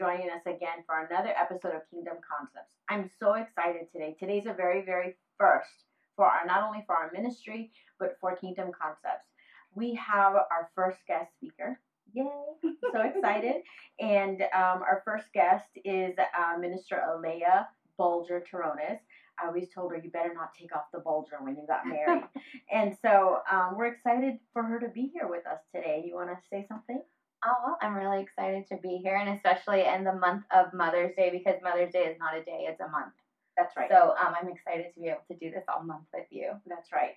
joining 0.00 0.30
us 0.30 0.40
again 0.46 0.82
for 0.86 1.06
another 1.06 1.34
episode 1.38 1.74
of 1.74 1.82
Kingdom 1.90 2.14
Concepts. 2.26 2.72
I'm 2.88 3.10
so 3.20 3.34
excited 3.34 3.92
today. 3.92 4.16
Today's 4.18 4.46
a 4.46 4.54
very, 4.54 4.82
very 4.82 5.14
first 5.36 5.84
for 6.16 6.24
our 6.24 6.46
not 6.46 6.62
only 6.62 6.82
for 6.86 6.94
our 6.96 7.10
ministry, 7.12 7.70
but 7.98 8.16
for 8.18 8.34
Kingdom 8.34 8.70
Concepts. 8.72 9.28
We 9.74 9.94
have 9.96 10.32
our 10.32 10.70
first 10.74 11.00
guest 11.06 11.30
speaker. 11.36 11.78
Yay! 12.14 12.24
so 12.62 13.00
excited. 13.14 13.56
And 14.00 14.40
um, 14.54 14.80
our 14.80 15.02
first 15.04 15.26
guest 15.34 15.68
is 15.84 16.14
uh, 16.18 16.56
Minister 16.58 17.02
Alea 17.14 17.68
Bulger 17.98 18.42
Terrones. 18.50 19.00
I 19.38 19.48
always 19.48 19.68
told 19.68 19.92
her 19.92 19.98
you 19.98 20.10
better 20.10 20.32
not 20.32 20.52
take 20.58 20.74
off 20.74 20.84
the 20.94 21.00
bulger 21.00 21.36
when 21.40 21.56
you 21.56 21.66
got 21.66 21.86
married. 21.86 22.24
and 22.72 22.96
so 23.02 23.40
um, 23.52 23.74
we're 23.76 23.88
excited 23.88 24.38
for 24.54 24.62
her 24.62 24.80
to 24.80 24.88
be 24.88 25.10
here 25.12 25.28
with 25.28 25.46
us 25.46 25.60
today. 25.74 26.02
You 26.06 26.14
want 26.14 26.30
to 26.30 26.38
say 26.48 26.64
something? 26.70 27.02
Oh, 27.44 27.54
well, 27.64 27.78
I'm 27.80 27.94
really 27.94 28.22
excited 28.22 28.66
to 28.68 28.76
be 28.76 28.98
here, 29.02 29.16
and 29.16 29.30
especially 29.30 29.84
in 29.86 30.04
the 30.04 30.12
month 30.12 30.44
of 30.54 30.74
Mother's 30.74 31.14
Day 31.16 31.30
because 31.30 31.60
Mother's 31.62 31.92
Day 31.92 32.04
is 32.04 32.18
not 32.18 32.36
a 32.36 32.44
day, 32.44 32.66
it's 32.68 32.80
a 32.80 32.88
month. 32.88 33.14
That's 33.56 33.74
right. 33.76 33.88
So 33.90 34.14
um, 34.20 34.34
I'm 34.40 34.48
excited 34.48 34.92
to 34.94 35.00
be 35.00 35.08
able 35.08 35.24
to 35.28 35.36
do 35.38 35.50
this 35.50 35.64
all 35.68 35.82
month 35.82 36.04
with 36.12 36.26
you. 36.30 36.52
That's 36.66 36.92
right. 36.92 37.14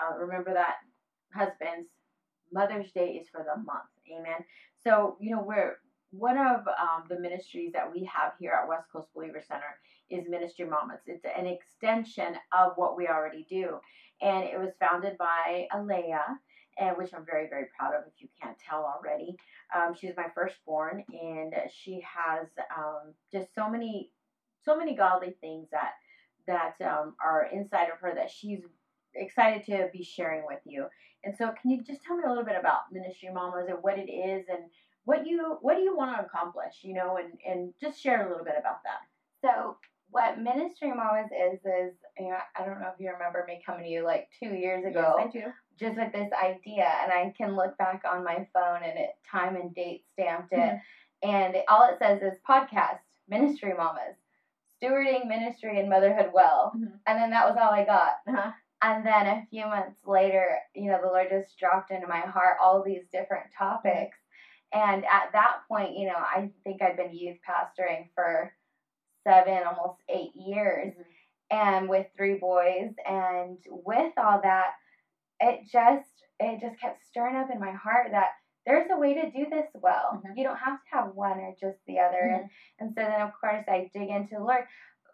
Uh, 0.00 0.16
remember 0.16 0.54
that, 0.54 0.76
husbands, 1.32 1.88
Mother's 2.52 2.90
Day 2.92 3.20
is 3.20 3.28
for 3.28 3.44
the 3.44 3.62
month. 3.62 3.90
Amen. 4.10 4.44
So, 4.82 5.16
you 5.20 5.34
know, 5.34 5.42
we're 5.42 5.76
one 6.10 6.38
of 6.38 6.60
um, 6.68 7.04
the 7.08 7.18
ministries 7.20 7.72
that 7.72 7.90
we 7.92 8.04
have 8.04 8.32
here 8.40 8.52
at 8.52 8.68
West 8.68 8.86
Coast 8.92 9.08
Believer 9.14 9.42
Center 9.46 9.78
is 10.10 10.28
Ministry 10.28 10.64
Mamas. 10.64 11.00
It's 11.06 11.24
an 11.24 11.46
extension 11.46 12.36
of 12.56 12.72
what 12.76 12.96
we 12.96 13.08
already 13.08 13.46
do. 13.50 13.78
And 14.22 14.44
it 14.44 14.58
was 14.58 14.72
founded 14.80 15.18
by 15.18 15.66
Alea, 15.74 16.22
and 16.78 16.96
which 16.96 17.12
I'm 17.14 17.24
very, 17.24 17.48
very 17.48 17.66
proud 17.78 17.94
of 17.94 18.04
if 18.06 18.20
you 18.20 18.28
can't 18.40 18.56
tell 18.58 18.84
already. 18.84 19.36
Um, 19.74 19.94
she's 19.94 20.16
my 20.16 20.26
firstborn, 20.34 21.04
and 21.08 21.54
she 21.72 22.02
has 22.02 22.48
um, 22.76 23.14
just 23.32 23.54
so 23.54 23.68
many, 23.68 24.10
so 24.64 24.76
many 24.76 24.94
godly 24.94 25.36
things 25.40 25.68
that 25.72 25.92
that 26.46 26.74
um, 26.80 27.14
are 27.22 27.48
inside 27.52 27.88
of 27.92 27.98
her 28.00 28.14
that 28.14 28.30
she's 28.30 28.60
excited 29.14 29.64
to 29.66 29.88
be 29.92 30.04
sharing 30.04 30.44
with 30.46 30.60
you. 30.64 30.86
And 31.24 31.34
so, 31.36 31.52
can 31.60 31.70
you 31.70 31.82
just 31.82 32.02
tell 32.04 32.16
me 32.16 32.22
a 32.24 32.28
little 32.28 32.44
bit 32.44 32.56
about 32.58 32.92
Ministry 32.92 33.30
Mamas 33.32 33.66
and 33.68 33.78
what 33.80 33.98
it 33.98 34.10
is 34.10 34.46
and 34.48 34.70
what 35.04 35.26
you 35.26 35.58
what 35.60 35.76
do 35.76 35.82
you 35.82 35.96
want 35.96 36.16
to 36.16 36.24
accomplish? 36.24 36.82
You 36.82 36.94
know, 36.94 37.16
and 37.16 37.32
and 37.46 37.72
just 37.80 38.00
share 38.00 38.26
a 38.26 38.28
little 38.28 38.44
bit 38.44 38.54
about 38.58 38.82
that. 38.84 39.00
So, 39.42 39.76
what 40.16 40.38
Ministry 40.40 40.88
Mamas 40.88 41.30
is 41.30 41.60
is 41.60 41.92
you 42.18 42.28
know 42.28 42.38
I 42.58 42.64
don't 42.64 42.80
know 42.80 42.90
if 42.94 42.98
you 42.98 43.12
remember 43.12 43.44
me 43.46 43.60
coming 43.64 43.84
to 43.84 43.90
you 43.90 44.02
like 44.02 44.30
two 44.42 44.54
years 44.54 44.82
ago. 44.86 45.16
Yes, 45.18 45.28
I 45.28 45.30
do. 45.30 45.44
Just 45.78 45.98
with 45.98 46.10
this 46.10 46.32
idea, 46.32 46.88
and 47.02 47.12
I 47.12 47.34
can 47.36 47.54
look 47.54 47.76
back 47.76 48.02
on 48.10 48.24
my 48.24 48.48
phone 48.54 48.80
and 48.82 48.98
it 48.98 49.10
time 49.30 49.56
and 49.56 49.74
date 49.74 50.04
stamped 50.14 50.54
it, 50.54 50.56
mm-hmm. 50.56 51.28
and 51.28 51.56
all 51.68 51.86
it 51.86 51.98
says 51.98 52.22
is 52.22 52.38
podcast 52.48 53.00
Ministry 53.28 53.74
Mamas, 53.76 54.16
stewarding 54.82 55.26
ministry 55.26 55.78
and 55.78 55.90
motherhood 55.90 56.30
well, 56.32 56.72
mm-hmm. 56.74 56.94
and 57.06 57.20
then 57.20 57.28
that 57.30 57.46
was 57.46 57.58
all 57.60 57.70
I 57.70 57.84
got. 57.84 58.12
Uh-huh. 58.26 58.52
And 58.80 59.04
then 59.04 59.26
a 59.26 59.46
few 59.50 59.66
months 59.66 59.98
later, 60.06 60.46
you 60.74 60.90
know, 60.90 60.98
the 61.02 61.08
Lord 61.08 61.28
just 61.30 61.58
dropped 61.58 61.90
into 61.90 62.06
my 62.06 62.20
heart 62.20 62.56
all 62.62 62.82
these 62.82 63.04
different 63.12 63.46
topics. 63.58 64.16
And 64.72 65.04
at 65.04 65.32
that 65.32 65.58
point, 65.68 65.96
you 65.96 66.06
know, 66.06 66.16
I 66.16 66.50
think 66.64 66.82
I'd 66.82 66.96
been 66.96 67.14
youth 67.14 67.38
pastoring 67.48 68.08
for 68.14 68.52
seven, 69.26 69.62
almost 69.66 70.00
eight 70.08 70.32
years, 70.34 70.92
mm-hmm. 70.94 71.56
and 71.56 71.88
with 71.88 72.06
three 72.16 72.38
boys. 72.38 72.92
And 73.06 73.58
with 73.68 74.12
all 74.16 74.40
that, 74.42 74.72
it 75.40 75.60
just 75.70 76.08
it 76.38 76.60
just 76.60 76.80
kept 76.80 77.06
stirring 77.08 77.36
up 77.36 77.48
in 77.52 77.58
my 77.58 77.72
heart 77.72 78.08
that 78.12 78.28
there's 78.66 78.88
a 78.90 78.98
way 78.98 79.14
to 79.14 79.30
do 79.30 79.46
this 79.50 79.68
well. 79.74 80.14
Mm-hmm. 80.14 80.36
You 80.36 80.44
don't 80.44 80.58
have 80.58 80.78
to 80.78 80.96
have 80.96 81.14
one 81.14 81.38
or 81.38 81.54
just 81.60 81.78
the 81.86 81.98
other. 81.98 82.22
Mm-hmm. 82.24 82.40
And 82.40 82.50
and 82.80 82.90
so 82.90 83.02
then 83.02 83.20
of 83.20 83.32
course 83.40 83.64
I 83.68 83.90
dig 83.92 84.08
into 84.08 84.36
the 84.36 84.44
Lord. 84.44 84.64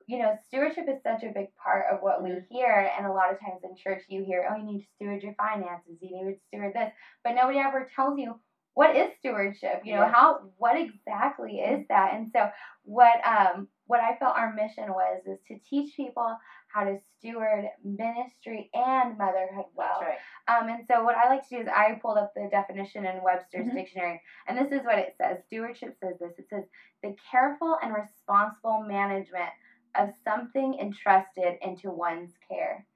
You 0.08 0.18
know, 0.18 0.36
stewardship 0.48 0.86
is 0.88 1.00
such 1.02 1.22
a 1.22 1.32
big 1.32 1.54
part 1.62 1.86
of 1.90 2.00
what 2.00 2.22
mm-hmm. 2.22 2.34
we 2.34 2.58
hear, 2.58 2.90
and 2.98 3.06
a 3.06 3.12
lot 3.12 3.32
of 3.32 3.38
times 3.40 3.62
in 3.62 3.76
church 3.76 4.02
you 4.08 4.24
hear, 4.24 4.46
"Oh, 4.50 4.56
you 4.56 4.64
need 4.64 4.80
to 4.80 4.88
steward 4.96 5.22
your 5.22 5.34
finances. 5.34 5.96
You 6.00 6.10
need 6.10 6.34
to 6.34 6.40
steward 6.48 6.74
this," 6.74 6.92
but 7.22 7.34
nobody 7.34 7.58
ever 7.58 7.88
tells 7.94 8.18
you 8.18 8.34
what 8.75 8.97
is 8.97 9.10
stewardship. 9.19 9.83
You 9.84 9.94
know, 9.94 10.03
yeah. 10.03 10.12
how 10.12 10.41
what 10.56 10.78
exactly 10.78 11.59
is 11.59 11.87
that? 11.88 12.15
And 12.15 12.31
so, 12.33 12.49
what 12.84 13.21
um 13.27 13.69
what 13.87 14.00
I 14.00 14.16
felt 14.16 14.37
our 14.37 14.55
mission 14.55 14.88
was 14.88 15.22
is 15.27 15.38
to 15.49 15.59
teach 15.69 15.94
people 15.97 16.37
how 16.69 16.84
to 16.84 16.99
steward 17.19 17.66
ministry 17.84 18.71
and 18.72 19.19
motherhood 19.19 19.66
well. 19.75 20.00
Right. 20.00 20.16
Um, 20.49 20.69
and 20.71 20.84
so 20.91 21.05
what 21.05 21.16
I 21.16 21.28
like 21.28 21.47
to 21.49 21.56
do 21.56 21.60
is 21.60 21.69
I 21.69 21.99
pulled 22.00 22.16
up 22.16 22.33
the 22.34 22.49
definition 22.50 23.05
in 23.05 23.22
Webster's 23.22 23.66
mm-hmm. 23.66 23.77
dictionary, 23.77 24.22
and 24.49 24.56
this 24.56 24.72
is 24.72 24.84
what 24.84 24.99
it 24.99 25.15
says. 25.19 25.39
Stewardship 25.47 25.97
says 26.03 26.15
this. 26.21 26.33
It 26.39 26.47
says 26.49 26.65
the 27.03 27.15
careful 27.31 27.77
and 27.83 27.94
responsible 27.94 28.83
management 28.89 29.50
of 29.94 30.09
something 30.25 30.78
entrusted 30.81 31.59
into 31.60 31.91
one's 31.91 32.33
care. 32.50 32.87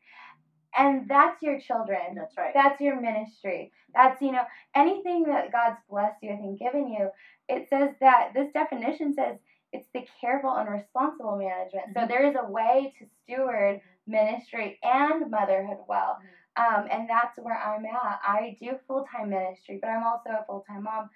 And 0.76 1.08
that's 1.08 1.42
your 1.42 1.58
children. 1.60 2.14
That's 2.14 2.36
right. 2.36 2.52
That's 2.54 2.80
your 2.80 3.00
ministry. 3.00 3.72
That's, 3.94 4.20
you 4.20 4.32
know, 4.32 4.44
anything 4.74 5.24
that 5.24 5.52
God's 5.52 5.78
blessed 5.88 6.22
you 6.22 6.30
and 6.30 6.58
given 6.58 6.88
you. 6.88 7.08
It 7.48 7.68
says 7.70 7.90
that 8.00 8.32
this 8.34 8.52
definition 8.52 9.14
says 9.14 9.38
it's 9.72 9.88
the 9.94 10.06
careful 10.20 10.54
and 10.54 10.68
responsible 10.68 11.36
management. 11.36 11.94
Mm-hmm. 11.94 12.00
So 12.00 12.06
there 12.06 12.28
is 12.28 12.36
a 12.36 12.50
way 12.50 12.94
to 12.98 13.06
steward 13.22 13.80
ministry 14.06 14.78
and 14.82 15.30
motherhood 15.30 15.78
well. 15.88 16.18
Mm-hmm. 16.18 16.26
Um, 16.58 16.88
and 16.90 17.08
that's 17.08 17.38
where 17.38 17.58
I'm 17.58 17.84
at. 17.84 18.20
I 18.22 18.56
do 18.60 18.78
full 18.86 19.06
time 19.14 19.30
ministry, 19.30 19.78
but 19.80 19.88
I'm 19.88 20.04
also 20.04 20.30
a 20.30 20.44
full 20.46 20.64
time 20.68 20.84
mom. 20.84 21.10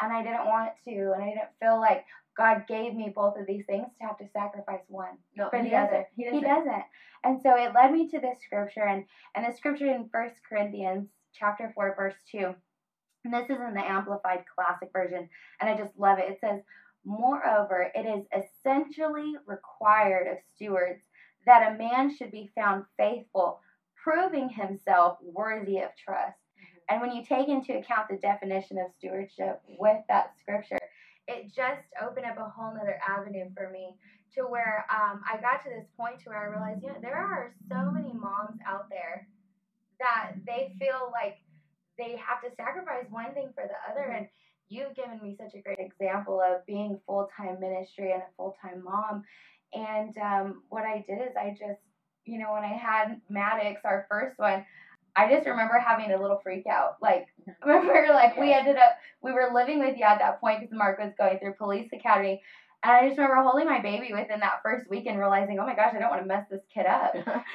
And 0.00 0.12
I 0.12 0.22
didn't 0.22 0.46
want 0.46 0.72
to, 0.84 1.12
and 1.14 1.22
I 1.22 1.28
didn't 1.28 1.56
feel 1.60 1.80
like 1.80 2.04
God 2.36 2.64
gave 2.68 2.94
me 2.94 3.12
both 3.14 3.38
of 3.38 3.46
these 3.46 3.64
things 3.66 3.86
to 3.98 4.06
have 4.06 4.18
to 4.18 4.28
sacrifice 4.32 4.82
one 4.88 5.16
no, 5.36 5.48
for 5.48 5.62
the 5.62 5.70
doesn't. 5.70 5.88
other. 5.88 6.06
He 6.16 6.24
doesn't. 6.24 6.38
he 6.38 6.44
doesn't. 6.44 6.84
And 7.24 7.40
so 7.42 7.56
it 7.56 7.74
led 7.74 7.92
me 7.92 8.08
to 8.08 8.20
this 8.20 8.38
scripture, 8.44 8.84
and, 8.84 9.04
and 9.34 9.46
the 9.46 9.56
scripture 9.56 9.86
in 9.86 10.08
First 10.12 10.36
Corinthians 10.48 11.08
chapter 11.34 11.72
4, 11.74 11.94
verse 11.96 12.14
2. 12.30 12.54
And 13.24 13.34
this 13.34 13.44
is 13.44 13.56
in 13.60 13.74
the 13.74 13.84
Amplified 13.84 14.44
Classic 14.54 14.88
Version, 14.92 15.28
and 15.60 15.70
I 15.70 15.76
just 15.76 15.98
love 15.98 16.18
it. 16.18 16.30
It 16.30 16.38
says, 16.40 16.60
Moreover, 17.04 17.90
it 17.94 18.04
is 18.04 18.26
essentially 18.32 19.34
required 19.46 20.26
of 20.26 20.38
stewards 20.54 21.02
that 21.46 21.72
a 21.72 21.78
man 21.78 22.14
should 22.14 22.32
be 22.32 22.50
found 22.54 22.84
faithful, 22.96 23.60
proving 24.02 24.48
himself 24.48 25.18
worthy 25.22 25.78
of 25.78 25.90
trust. 25.96 26.36
Mm-hmm. 26.36 26.94
And 26.94 27.00
when 27.00 27.12
you 27.12 27.24
take 27.24 27.48
into 27.48 27.78
account 27.78 28.08
the 28.10 28.16
definition 28.16 28.78
of 28.78 28.92
stewardship 28.98 29.62
with 29.78 29.98
that 30.08 30.32
scripture, 30.40 30.78
it 31.28 31.54
just 31.54 31.86
opened 32.00 32.26
up 32.26 32.38
a 32.38 32.48
whole 32.48 32.72
nother 32.74 32.98
avenue 33.06 33.50
for 33.56 33.70
me 33.70 33.94
to 34.34 34.42
where 34.42 34.86
um, 34.90 35.22
I 35.26 35.40
got 35.40 35.64
to 35.64 35.70
this 35.70 35.86
point 35.96 36.20
to 36.20 36.30
where 36.30 36.38
I 36.38 36.50
realized, 36.50 36.82
you 36.82 36.88
know, 36.88 36.98
there 37.00 37.16
are 37.16 37.54
so 37.68 37.90
many 37.90 38.12
moms 38.12 38.60
out 38.66 38.88
there 38.90 39.26
that 39.98 40.32
they 40.46 40.74
feel 40.78 41.10
like 41.12 41.38
they 41.98 42.16
have 42.16 42.42
to 42.42 42.54
sacrifice 42.56 43.06
one 43.10 43.32
thing 43.34 43.50
for 43.54 43.64
the 43.64 43.90
other. 43.90 44.12
And 44.12 44.28
you've 44.68 44.94
given 44.94 45.20
me 45.22 45.36
such 45.38 45.54
a 45.54 45.62
great 45.62 45.78
example 45.78 46.40
of 46.40 46.64
being 46.66 47.00
full 47.06 47.28
time 47.36 47.58
ministry 47.60 48.12
and 48.12 48.22
a 48.22 48.36
full 48.36 48.56
time 48.62 48.84
mom. 48.84 49.24
And 49.72 50.16
um, 50.18 50.62
what 50.68 50.84
I 50.84 51.04
did 51.08 51.20
is 51.22 51.34
I 51.36 51.50
just, 51.50 51.80
you 52.24 52.38
know, 52.38 52.52
when 52.52 52.64
I 52.64 52.74
had 52.74 53.20
Maddox, 53.28 53.80
our 53.84 54.06
first 54.10 54.38
one, 54.38 54.64
I 55.16 55.32
just 55.32 55.46
remember 55.46 55.78
having 55.78 56.12
a 56.12 56.20
little 56.20 56.38
freak 56.42 56.66
out. 56.66 56.96
Like, 57.00 57.26
remember, 57.64 58.06
like, 58.10 58.36
we 58.36 58.52
ended 58.52 58.76
up, 58.76 58.96
we 59.22 59.32
were 59.32 59.50
living 59.54 59.78
with 59.78 59.96
you 59.96 60.04
at 60.04 60.18
that 60.18 60.40
point 60.40 60.60
because 60.60 60.76
Mark 60.76 60.98
was 60.98 61.12
going 61.18 61.38
through 61.38 61.54
police 61.54 61.88
academy. 61.92 62.42
And 62.82 62.92
I 62.92 63.08
just 63.08 63.18
remember 63.18 63.42
holding 63.42 63.66
my 63.66 63.80
baby 63.80 64.12
within 64.12 64.40
that 64.40 64.60
first 64.62 64.88
week 64.90 65.06
and 65.06 65.18
realizing, 65.18 65.58
oh 65.58 65.66
my 65.66 65.74
gosh, 65.74 65.94
I 65.94 65.98
don't 65.98 66.10
want 66.10 66.22
to 66.22 66.28
mess 66.28 66.44
this 66.50 66.60
kid 66.72 66.86
up. 66.86 67.14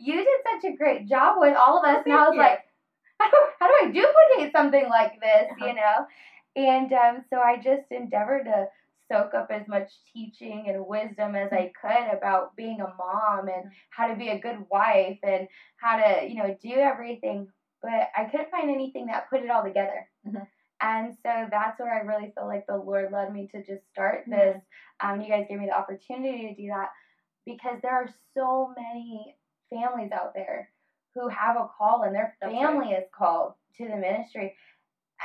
You 0.00 0.16
did 0.16 0.28
such 0.50 0.72
a 0.72 0.76
great 0.76 1.06
job 1.06 1.36
with 1.38 1.56
all 1.56 1.78
of 1.78 1.84
us. 1.84 2.02
And 2.04 2.14
I 2.14 2.28
was 2.28 2.36
like, 2.36 2.60
how 3.20 3.30
do, 3.30 3.36
how 3.60 3.68
do 3.68 3.74
I 3.82 3.90
duplicate 3.92 4.52
something 4.52 4.88
like 4.88 5.20
this, 5.20 5.50
you 5.60 5.66
uh-huh. 5.66 5.74
know? 5.74 6.06
And 6.56 6.92
um, 6.92 7.24
so 7.30 7.38
I 7.38 7.56
just 7.56 7.90
endeavored 7.90 8.44
to 8.46 8.66
soak 9.10 9.34
up 9.34 9.48
as 9.50 9.66
much 9.68 9.90
teaching 10.12 10.64
and 10.68 10.86
wisdom 10.86 11.34
as 11.34 11.52
I 11.52 11.72
could 11.80 12.16
about 12.16 12.56
being 12.56 12.80
a 12.80 12.94
mom 12.96 13.48
and 13.48 13.70
how 13.90 14.08
to 14.08 14.16
be 14.16 14.28
a 14.28 14.38
good 14.38 14.64
wife 14.70 15.18
and 15.22 15.48
how 15.76 15.96
to, 15.96 16.26
you 16.26 16.36
know, 16.36 16.56
do 16.62 16.72
everything. 16.74 17.48
But 17.82 18.08
I 18.16 18.24
couldn't 18.24 18.50
find 18.50 18.70
anything 18.70 19.06
that 19.06 19.28
put 19.28 19.42
it 19.42 19.50
all 19.50 19.62
together. 19.62 20.08
Mm-hmm. 20.26 20.44
And 20.80 21.14
so 21.22 21.46
that's 21.50 21.78
where 21.78 21.94
I 21.94 22.00
really 22.00 22.32
feel 22.34 22.46
like 22.46 22.66
the 22.66 22.76
Lord 22.76 23.12
led 23.12 23.32
me 23.32 23.48
to 23.52 23.58
just 23.58 23.88
start 23.92 24.22
mm-hmm. 24.22 24.32
this. 24.32 24.62
Um, 25.00 25.20
you 25.20 25.28
guys 25.28 25.46
gave 25.48 25.58
me 25.58 25.66
the 25.66 25.76
opportunity 25.78 26.48
to 26.48 26.62
do 26.62 26.68
that 26.68 26.88
because 27.46 27.78
there 27.82 27.92
are 27.92 28.08
so 28.34 28.72
many 28.76 29.36
families 29.70 30.12
out 30.12 30.34
there 30.34 30.70
who 31.14 31.28
have 31.28 31.56
a 31.56 31.68
call 31.78 32.02
and 32.02 32.14
their 32.14 32.36
family 32.40 32.92
right. 32.92 32.98
is 32.98 33.08
called 33.16 33.52
to 33.76 33.84
the 33.84 33.96
ministry 33.96 34.54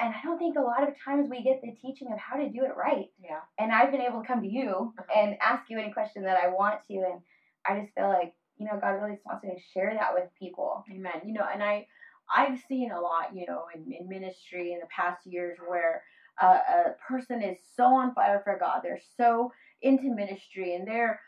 and 0.02 0.14
I 0.14 0.22
don't 0.24 0.38
think 0.38 0.58
a 0.58 0.62
lot 0.62 0.88
of 0.88 0.94
times 1.04 1.30
we 1.30 1.44
get 1.44 1.62
the 1.62 1.76
teaching 1.82 2.12
of 2.12 2.20
how 2.20 2.38
to 2.38 2.50
do 2.50 2.64
it 2.64 2.76
right. 2.78 3.08
Yeah. 3.22 3.42
And 3.58 3.72
I've 3.72 3.92
been 3.92 4.02
able 4.02 4.22
to 4.22 4.28
come 4.28 4.42
to 4.42 4.48
you 4.48 4.94
uh-huh. 4.98 5.20
and 5.20 5.38
ask 5.42 5.70
you 5.70 5.80
any 5.80 5.92
question 5.92 6.24
that 6.24 6.38
I 6.38 6.50
want 6.50 6.82
to, 6.88 6.94
and 6.94 7.22
I 7.68 7.82
just 7.82 7.94
feel 7.96 8.10
like 8.10 8.34
you 8.58 8.66
know 8.66 8.80
God 8.80 8.92
really 8.92 9.18
wants 9.26 9.44
me 9.44 9.52
to 9.52 9.62
share 9.74 9.94
that 9.94 10.14
with 10.14 10.30
people. 10.40 10.84
Amen. 10.92 11.22
You 11.26 11.34
know, 11.34 11.46
and 11.52 11.64
I 11.64 11.88
I've 12.34 12.60
seen 12.68 12.92
a 12.92 13.00
lot, 13.00 13.36
you 13.36 13.46
know, 13.48 13.66
in, 13.74 13.92
in 13.92 14.08
ministry 14.08 14.74
in 14.74 14.80
the 14.80 14.88
past 14.88 15.26
years 15.26 15.58
where 15.68 16.04
a, 16.42 16.46
a 16.46 16.96
person 17.08 17.42
is 17.42 17.58
so 17.76 17.86
on 17.86 18.14
fire 18.14 18.42
for 18.44 18.58
God, 18.60 18.82
they're 18.84 19.02
so 19.18 19.52
into 19.82 20.14
ministry, 20.14 20.76
and 20.76 20.88
they're 20.88 21.20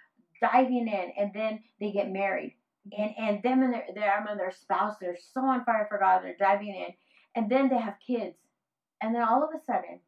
diving 0.42 0.88
in, 0.88 1.12
and 1.18 1.32
then 1.34 1.60
they 1.80 1.92
get 1.92 2.12
married, 2.12 2.56
and 2.98 3.14
and 3.18 3.44
them 3.44 3.64
and 3.64 3.74
their 3.74 3.88
them 3.94 4.28
and 4.30 4.40
their 4.40 4.52
spouse, 4.52 4.96
they're 5.02 5.18
so 5.34 5.42
on 5.42 5.66
fire 5.66 5.88
for 5.90 5.98
God, 5.98 6.22
they're 6.24 6.36
diving 6.38 6.76
in, 6.76 6.94
and 7.36 7.50
then 7.50 7.70
they 7.70 7.78
have 7.78 7.96
kids, 8.06 8.36
and 9.02 9.16
then 9.16 9.24
all 9.24 9.44
of 9.44 9.50
a 9.56 9.64
sudden, 9.66 10.00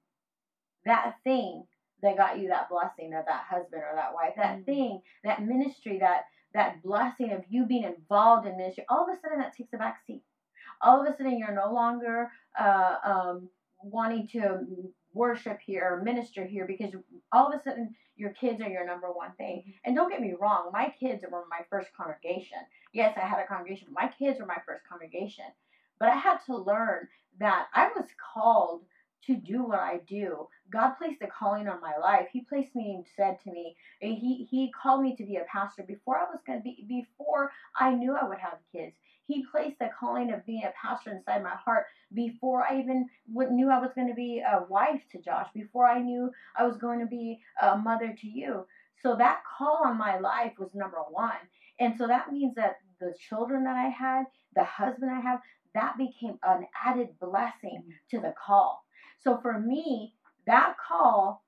that 0.85 1.15
thing 1.23 1.65
that 2.01 2.17
got 2.17 2.37
you 2.37 2.49
that 2.49 2.69
blessing 2.69 3.13
of 3.13 3.25
that 3.25 3.45
husband 3.49 3.81
or 3.81 3.95
that 3.95 4.13
wife, 4.13 4.33
that 4.37 4.57
mm-hmm. 4.57 4.63
thing, 4.65 5.01
that 5.23 5.43
ministry, 5.43 5.99
that 5.99 6.25
that 6.53 6.83
blessing 6.83 7.31
of 7.31 7.43
you 7.49 7.65
being 7.65 7.83
involved 7.83 8.45
in 8.45 8.57
ministry, 8.57 8.85
all 8.89 9.09
of 9.09 9.17
a 9.17 9.19
sudden 9.19 9.39
that 9.39 9.55
takes 9.55 9.73
a 9.73 9.77
back 9.77 9.97
seat. 10.05 10.21
All 10.81 11.01
of 11.01 11.11
a 11.11 11.17
sudden 11.17 11.39
you're 11.39 11.55
no 11.55 11.73
longer 11.73 12.29
uh, 12.59 12.95
um, 13.03 13.49
wanting 13.81 14.27
to 14.33 14.59
worship 15.13 15.59
here 15.65 15.83
or 15.83 16.03
minister 16.03 16.45
here 16.45 16.67
because 16.67 16.93
all 17.31 17.47
of 17.47 17.59
a 17.59 17.63
sudden 17.63 17.95
your 18.15 18.31
kids 18.31 18.61
are 18.61 18.69
your 18.69 18.85
number 18.85 19.07
one 19.11 19.31
thing. 19.37 19.59
Mm-hmm. 19.59 19.71
And 19.85 19.95
don't 19.95 20.11
get 20.11 20.21
me 20.21 20.35
wrong, 20.39 20.69
my 20.71 20.93
kids 20.99 21.23
were 21.29 21.45
my 21.49 21.61
first 21.69 21.89
congregation. 21.97 22.59
Yes, 22.93 23.17
I 23.17 23.25
had 23.25 23.39
a 23.39 23.47
congregation, 23.47 23.87
but 23.89 24.03
my 24.03 24.09
kids 24.09 24.39
were 24.39 24.45
my 24.45 24.61
first 24.67 24.83
congregation. 24.87 25.45
But 25.99 26.09
I 26.09 26.15
had 26.15 26.37
to 26.47 26.57
learn 26.57 27.07
that 27.39 27.67
I 27.73 27.89
was 27.95 28.07
called 28.33 28.83
to 29.27 29.35
do 29.35 29.63
what 29.63 29.79
I 29.79 30.01
do. 30.07 30.47
God 30.69 30.95
placed 30.95 31.21
a 31.21 31.27
calling 31.27 31.67
on 31.67 31.79
my 31.79 31.95
life. 32.01 32.27
He 32.31 32.41
placed 32.41 32.75
me 32.75 32.93
and 32.93 33.05
said 33.15 33.37
to 33.43 33.51
me, 33.51 33.75
he 33.99 34.47
he 34.49 34.71
called 34.71 35.01
me 35.01 35.15
to 35.15 35.23
be 35.23 35.37
a 35.37 35.45
pastor 35.51 35.83
before 35.83 36.17
I 36.17 36.23
was 36.23 36.39
to 36.47 36.59
be 36.61 36.85
before 36.87 37.51
I 37.77 37.93
knew 37.93 38.15
I 38.15 38.27
would 38.27 38.39
have 38.39 38.57
kids. 38.71 38.95
He 39.25 39.45
placed 39.49 39.79
the 39.79 39.89
calling 39.97 40.33
of 40.33 40.45
being 40.45 40.63
a 40.63 40.73
pastor 40.79 41.11
inside 41.11 41.43
my 41.43 41.55
heart 41.55 41.85
before 42.13 42.63
I 42.63 42.79
even 42.79 43.07
knew 43.27 43.69
I 43.69 43.79
was 43.79 43.91
going 43.95 44.09
to 44.09 44.13
be 44.13 44.43
a 44.45 44.65
wife 44.67 45.01
to 45.13 45.21
Josh, 45.21 45.47
before 45.53 45.87
I 45.87 45.99
knew 46.01 46.29
I 46.57 46.65
was 46.65 46.75
going 46.75 46.99
to 46.99 47.05
be 47.05 47.39
a 47.61 47.77
mother 47.77 48.13
to 48.19 48.27
you. 48.27 48.67
So 49.01 49.15
that 49.15 49.43
call 49.57 49.83
on 49.85 49.97
my 49.97 50.19
life 50.19 50.53
was 50.59 50.69
number 50.73 50.97
one. 51.09 51.39
And 51.79 51.95
so 51.97 52.07
that 52.07 52.31
means 52.31 52.55
that 52.55 52.79
the 52.99 53.13
children 53.29 53.63
that 53.63 53.77
I 53.77 53.87
had, 53.87 54.25
the 54.55 54.63
husband 54.63 55.11
I 55.11 55.21
have, 55.21 55.39
that 55.73 55.97
became 55.97 56.37
an 56.43 56.67
added 56.85 57.09
blessing 57.19 57.83
to 58.11 58.19
the 58.19 58.33
call. 58.45 58.83
So 59.19 59.39
for 59.41 59.59
me, 59.59 60.13
that 60.45 60.75
call 60.87 61.43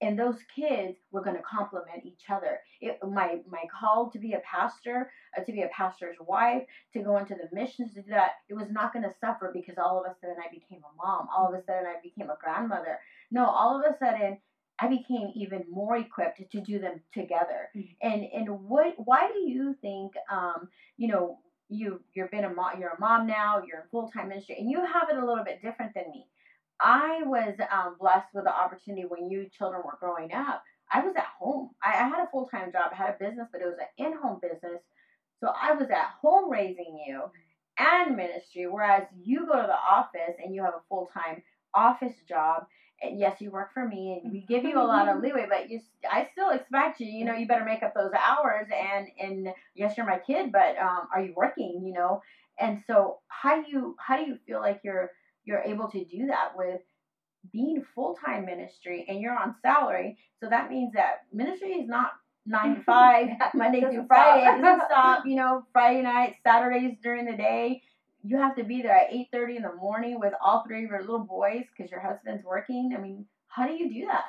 and 0.00 0.18
those 0.18 0.36
kids 0.54 0.96
were 1.10 1.22
going 1.22 1.36
to 1.36 1.42
complement 1.42 2.04
each 2.04 2.30
other. 2.30 2.60
It, 2.80 2.98
my 3.02 3.40
my 3.50 3.64
call 3.80 4.10
to 4.10 4.18
be 4.18 4.34
a 4.34 4.40
pastor, 4.40 5.10
uh, 5.36 5.42
to 5.42 5.52
be 5.52 5.62
a 5.62 5.70
pastor's 5.76 6.16
wife, 6.20 6.62
to 6.92 7.02
go 7.02 7.16
into 7.18 7.34
the 7.34 7.48
missions, 7.52 7.94
to 7.94 8.02
do 8.02 8.10
that, 8.10 8.32
it 8.48 8.54
was 8.54 8.70
not 8.70 8.92
going 8.92 9.04
to 9.04 9.14
suffer 9.20 9.50
because 9.52 9.76
all 9.76 9.98
of 9.98 10.10
a 10.10 10.14
sudden 10.20 10.36
I 10.38 10.52
became 10.52 10.82
a 10.84 10.96
mom. 11.04 11.26
All 11.36 11.48
of 11.48 11.54
a 11.54 11.64
sudden 11.64 11.86
I 11.86 11.96
became 12.02 12.30
a 12.30 12.38
grandmother. 12.40 12.98
No, 13.30 13.46
all 13.46 13.78
of 13.78 13.92
a 13.92 13.98
sudden 13.98 14.38
I 14.78 14.88
became 14.88 15.32
even 15.34 15.64
more 15.68 15.96
equipped 15.96 16.40
to 16.52 16.60
do 16.60 16.78
them 16.78 17.00
together. 17.12 17.68
Mm-hmm. 17.76 18.08
And 18.08 18.24
and 18.32 18.60
what? 18.62 18.94
Why 18.96 19.30
do 19.32 19.40
you 19.40 19.74
think? 19.82 20.12
Um, 20.30 20.68
you 20.96 21.08
know, 21.08 21.38
you 21.68 22.00
you've 22.14 22.30
been 22.30 22.44
a 22.44 22.54
mom. 22.54 22.80
You're 22.80 22.90
a 22.90 23.00
mom 23.00 23.26
now. 23.26 23.62
You're 23.66 23.82
in 23.82 23.88
full 23.90 24.10
time 24.10 24.28
ministry, 24.28 24.56
and 24.58 24.70
you 24.70 24.84
have 24.84 25.08
it 25.10 25.16
a 25.16 25.26
little 25.26 25.44
bit 25.44 25.62
different 25.62 25.94
than 25.94 26.10
me 26.10 26.26
I 26.80 27.22
was 27.24 27.54
um, 27.72 27.96
blessed 28.00 28.28
with 28.34 28.44
the 28.44 28.54
opportunity 28.54 29.04
when 29.06 29.30
you 29.30 29.48
children 29.56 29.82
were 29.84 29.98
growing 30.00 30.32
up. 30.32 30.62
I 30.92 31.00
was 31.04 31.14
at 31.16 31.26
home. 31.38 31.70
I, 31.82 31.90
I 31.90 32.08
had 32.08 32.24
a 32.24 32.30
full 32.30 32.46
time 32.48 32.72
job, 32.72 32.90
I 32.92 32.96
had 32.96 33.14
a 33.14 33.24
business, 33.24 33.48
but 33.52 33.60
it 33.60 33.66
was 33.66 33.78
an 33.80 34.06
in 34.06 34.16
home 34.18 34.40
business. 34.40 34.80
So 35.40 35.52
I 35.60 35.72
was 35.72 35.90
at 35.90 36.12
home 36.22 36.50
raising 36.50 36.98
you 37.06 37.24
and 37.78 38.16
ministry, 38.16 38.66
whereas 38.68 39.04
you 39.22 39.46
go 39.46 39.60
to 39.60 39.66
the 39.66 39.74
office 39.74 40.36
and 40.42 40.54
you 40.54 40.62
have 40.62 40.74
a 40.74 40.82
full 40.88 41.10
time 41.12 41.42
office 41.74 42.14
job. 42.28 42.66
Yes, 43.02 43.40
you 43.40 43.50
work 43.50 43.72
for 43.72 43.86
me, 43.86 44.20
and 44.22 44.32
we 44.32 44.40
give 44.40 44.64
you 44.64 44.80
a 44.80 44.82
lot 44.82 45.08
of 45.08 45.22
leeway, 45.22 45.46
but 45.48 45.70
you, 45.70 45.80
I 46.10 46.28
still 46.32 46.50
expect 46.50 47.00
you. 47.00 47.06
You 47.06 47.24
know, 47.24 47.34
you 47.34 47.46
better 47.46 47.64
make 47.64 47.82
up 47.82 47.94
those 47.94 48.12
hours. 48.12 48.66
And 48.74 49.08
and 49.20 49.54
yes, 49.74 49.96
you're 49.96 50.06
my 50.06 50.18
kid, 50.18 50.50
but 50.52 50.76
um, 50.78 51.08
are 51.14 51.20
you 51.20 51.32
working? 51.36 51.82
You 51.84 51.92
know, 51.92 52.22
and 52.58 52.82
so 52.86 53.18
how 53.28 53.62
do 53.62 53.70
you 53.70 53.96
how 53.98 54.16
do 54.16 54.24
you 54.24 54.38
feel 54.46 54.60
like 54.60 54.80
you're 54.82 55.10
you're 55.44 55.62
able 55.62 55.88
to 55.90 56.04
do 56.04 56.26
that 56.26 56.52
with 56.56 56.80
being 57.52 57.84
full 57.94 58.14
time 58.14 58.44
ministry 58.44 59.06
and 59.08 59.20
you're 59.20 59.36
on 59.36 59.54
salary. 59.62 60.18
So 60.42 60.48
that 60.48 60.70
means 60.70 60.92
that 60.94 61.22
ministry 61.32 61.70
is 61.70 61.88
not 61.88 62.12
nine 62.46 62.76
to 62.76 62.82
five, 62.86 63.28
Monday 63.54 63.80
through 63.80 64.06
Friday. 64.06 64.46
It 64.46 64.62
doesn't 64.62 64.86
stop, 64.86 65.26
you 65.26 65.36
know, 65.36 65.64
Friday 65.72 66.02
night, 66.02 66.36
Saturdays 66.44 66.96
during 67.02 67.26
the 67.26 67.36
day. 67.36 67.82
You 68.22 68.36
have 68.38 68.56
to 68.56 68.64
be 68.64 68.82
there 68.82 68.96
at 68.96 69.12
eight 69.12 69.28
thirty 69.32 69.56
in 69.56 69.62
the 69.62 69.74
morning 69.74 70.18
with 70.20 70.34
all 70.44 70.64
three 70.66 70.84
of 70.84 70.90
your 70.90 71.00
little 71.00 71.20
boys 71.24 71.64
because 71.76 71.90
your 71.90 72.00
husband's 72.00 72.44
working. 72.44 72.94
I 72.96 73.00
mean, 73.00 73.26
how 73.48 73.66
do 73.66 73.74
you 73.74 73.92
do 73.92 74.06
that? 74.06 74.24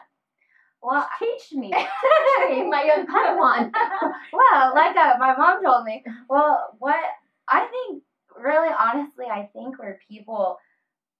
Well, 0.81 1.07
teach 1.19 1.51
me, 1.53 1.71
my 1.71 2.83
young 2.83 3.05
Padawan. 3.05 3.71
well, 4.33 4.73
like 4.75 4.95
uh, 4.95 5.15
my 5.19 5.35
mom 5.37 5.63
told 5.63 5.85
me. 5.85 6.03
Well, 6.29 6.75
what 6.79 6.99
I 7.47 7.67
think, 7.67 8.03
really, 8.41 8.69
honestly, 8.77 9.25
I 9.25 9.49
think 9.53 9.79
where 9.79 9.99
people 10.07 10.57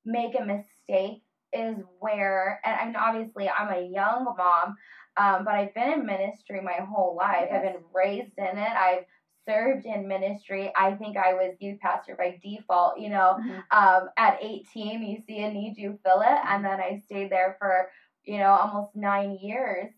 make 0.06 0.36
a 0.40 0.46
mistake 0.46 1.24
is 1.54 1.78
where, 2.00 2.62
and, 2.64 2.90
and 2.90 2.98
obviously 2.98 3.50
I'm 3.50 3.70
a 3.70 3.82
young 3.82 4.26
mom, 4.38 4.76
um, 5.18 5.44
but 5.44 5.56
I've 5.56 5.74
been 5.74 5.94
in 5.94 6.06
ministry 6.06 6.62
my 6.62 6.86
whole 6.86 7.16
life. 7.16 7.48
Yes. 7.50 7.54
I've 7.54 7.74
been 7.74 7.84
raised 7.94 8.38
in 8.38 8.58
it. 8.58 8.60
I've 8.60 9.06
served 9.50 9.86
in 9.86 10.08
ministry. 10.08 10.72
I 10.76 10.94
think 10.94 11.18
I 11.18 11.34
was 11.34 11.56
youth 11.60 11.80
pastor 11.80 12.16
by 12.16 12.40
default. 12.44 13.00
You 13.00 13.10
know, 13.10 13.38
mm-hmm. 13.40 13.78
um, 13.78 14.10
at 14.18 14.38
18, 14.42 15.04
you 15.04 15.18
see 15.26 15.40
a 15.40 15.52
need, 15.52 15.76
you 15.78 15.98
fill 16.06 16.22
it, 16.22 16.40
and 16.48 16.64
then 16.64 16.80
I 16.80 17.02
stayed 17.06 17.32
there 17.32 17.56
for 17.60 17.90
you 18.26 18.38
know 18.38 18.52
almost 18.52 18.96
nine 18.96 19.38
years. 19.42 19.92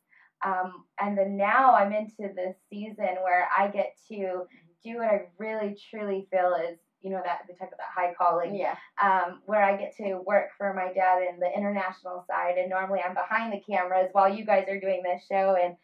Um, 0.43 0.85
and 0.99 1.17
then 1.17 1.37
now 1.37 1.75
I'm 1.75 1.91
into 1.91 2.33
this 2.33 2.55
season 2.69 3.17
where 3.21 3.47
I 3.55 3.67
get 3.67 3.95
to 4.07 4.43
do 4.83 4.97
what 4.97 5.05
I 5.05 5.27
really 5.37 5.77
truly 5.91 6.27
feel 6.31 6.55
is 6.55 6.79
you 7.01 7.09
know 7.09 7.21
that 7.23 7.41
they 7.47 7.53
talk 7.53 7.67
about 7.67 7.77
that 7.77 7.93
high 7.95 8.13
calling. 8.17 8.55
Yeah. 8.55 8.75
Um, 9.01 9.41
where 9.45 9.63
I 9.63 9.75
get 9.75 9.95
to 9.97 10.21
work 10.25 10.49
for 10.57 10.73
my 10.73 10.93
dad 10.93 11.23
in 11.29 11.39
the 11.39 11.51
international 11.55 12.23
side, 12.27 12.57
and 12.57 12.69
normally 12.69 13.01
I'm 13.05 13.15
behind 13.15 13.51
the 13.51 13.61
cameras 13.61 14.09
while 14.13 14.33
you 14.33 14.45
guys 14.45 14.65
are 14.69 14.79
doing 14.79 15.01
this 15.03 15.23
show, 15.29 15.57
and 15.61 15.75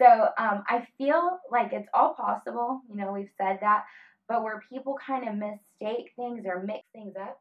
so 0.00 0.28
um, 0.38 0.64
I 0.68 0.86
feel 0.98 1.38
like 1.50 1.72
it's 1.72 1.88
all 1.92 2.14
possible. 2.14 2.80
You 2.88 2.96
know, 2.96 3.12
we've 3.12 3.30
said 3.38 3.58
that, 3.60 3.84
but 4.28 4.42
where 4.42 4.62
people 4.70 4.96
kind 5.04 5.28
of 5.28 5.34
mistake 5.34 6.12
things 6.16 6.44
or 6.46 6.62
mix 6.62 6.84
things 6.92 7.14
up 7.20 7.38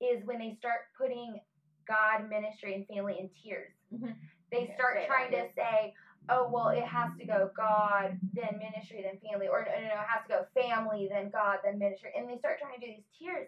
is 0.00 0.24
when 0.24 0.38
they 0.38 0.56
start 0.58 0.80
putting 1.00 1.40
God, 1.88 2.28
ministry, 2.28 2.74
and 2.74 2.86
family 2.86 3.16
in 3.18 3.30
tiers. 3.42 3.72
Mm-hmm. 3.92 4.12
They 4.52 4.72
start 4.76 4.98
trying 5.06 5.30
to 5.32 5.48
say, 5.56 5.94
oh 6.30 6.48
well 6.50 6.68
it 6.68 6.84
has 6.84 7.10
to 7.18 7.26
go 7.26 7.50
god 7.56 8.18
then 8.32 8.58
ministry 8.58 9.04
then 9.04 9.18
family 9.20 9.46
or 9.46 9.64
no, 9.64 9.72
no, 9.72 9.88
no 9.88 10.00
it 10.00 10.08
has 10.08 10.22
to 10.26 10.32
go 10.32 10.46
family 10.54 11.08
then 11.10 11.30
god 11.30 11.58
then 11.64 11.78
ministry 11.78 12.10
and 12.16 12.28
they 12.28 12.38
start 12.38 12.58
trying 12.58 12.78
to 12.78 12.86
do 12.86 12.92
these 12.92 13.04
tiers 13.18 13.46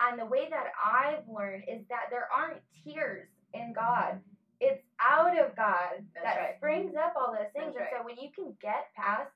and 0.00 0.18
the 0.18 0.26
way 0.26 0.48
that 0.48 0.72
i've 0.82 1.22
learned 1.28 1.64
is 1.68 1.84
that 1.88 2.08
there 2.10 2.28
aren't 2.32 2.60
tiers 2.82 3.28
in 3.52 3.72
god 3.74 4.20
it's 4.60 4.82
out 5.00 5.38
of 5.38 5.56
god 5.56 6.02
That's 6.14 6.24
that 6.24 6.36
right. 6.36 6.56
springs 6.56 6.94
up 6.96 7.14
all 7.16 7.32
those 7.32 7.52
things 7.54 7.74
and 7.76 7.86
so 7.90 8.04
when 8.04 8.16
you 8.16 8.30
can 8.34 8.54
get 8.60 8.88
past 8.96 9.30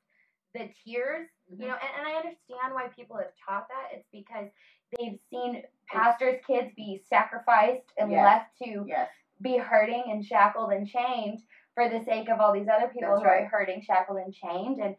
the 0.55 0.71
tiers, 0.83 1.29
mm-hmm. 1.53 1.63
you 1.63 1.69
know 1.69 1.75
and, 1.75 1.93
and 1.99 2.09
i 2.09 2.17
understand 2.17 2.73
why 2.73 2.89
people 2.97 3.17
have 3.17 3.33
taught 3.47 3.69
that 3.69 3.97
it's 3.97 4.09
because 4.13 4.49
they've 4.97 5.19
seen 5.31 5.63
pastors 5.93 6.41
kids 6.47 6.71
be 6.77 7.03
sacrificed 7.09 7.93
and 7.99 8.11
yes. 8.11 8.25
left 8.25 8.59
to 8.63 8.85
yes. 8.89 9.09
be 9.43 9.59
hurting 9.59 10.05
and 10.09 10.25
shackled 10.25 10.73
and 10.73 10.89
chained 10.89 11.41
for 11.79 11.89
the 11.89 12.05
sake 12.05 12.29
of 12.29 12.41
all 12.41 12.53
these 12.53 12.67
other 12.67 12.89
people 12.89 13.11
That's 13.11 13.23
who 13.23 13.29
right. 13.29 13.43
are 13.43 13.47
hurting, 13.47 13.83
shackled, 13.87 14.19
and 14.19 14.35
chained. 14.35 14.81
And 14.81 14.97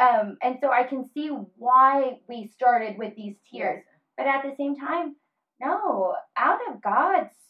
um, 0.00 0.38
and 0.42 0.56
so 0.60 0.70
I 0.72 0.82
can 0.82 1.08
see 1.14 1.28
why 1.28 2.18
we 2.28 2.48
started 2.48 2.98
with 2.98 3.14
these 3.14 3.36
tiers. 3.48 3.84
Yes. 3.84 3.94
But 4.16 4.26
at 4.26 4.42
the 4.42 4.54
same 4.56 4.74
time, 4.74 5.14
no, 5.60 6.14
out 6.36 6.58
of 6.68 6.82
God 6.82 7.28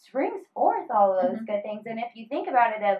all 1.01 1.21
those 1.21 1.37
mm-hmm. 1.37 1.45
good 1.45 1.63
things. 1.63 1.83
And 1.85 1.99
if 1.99 2.15
you 2.15 2.27
think 2.29 2.47
about 2.47 2.75
it, 2.75 2.83
of 2.83 2.97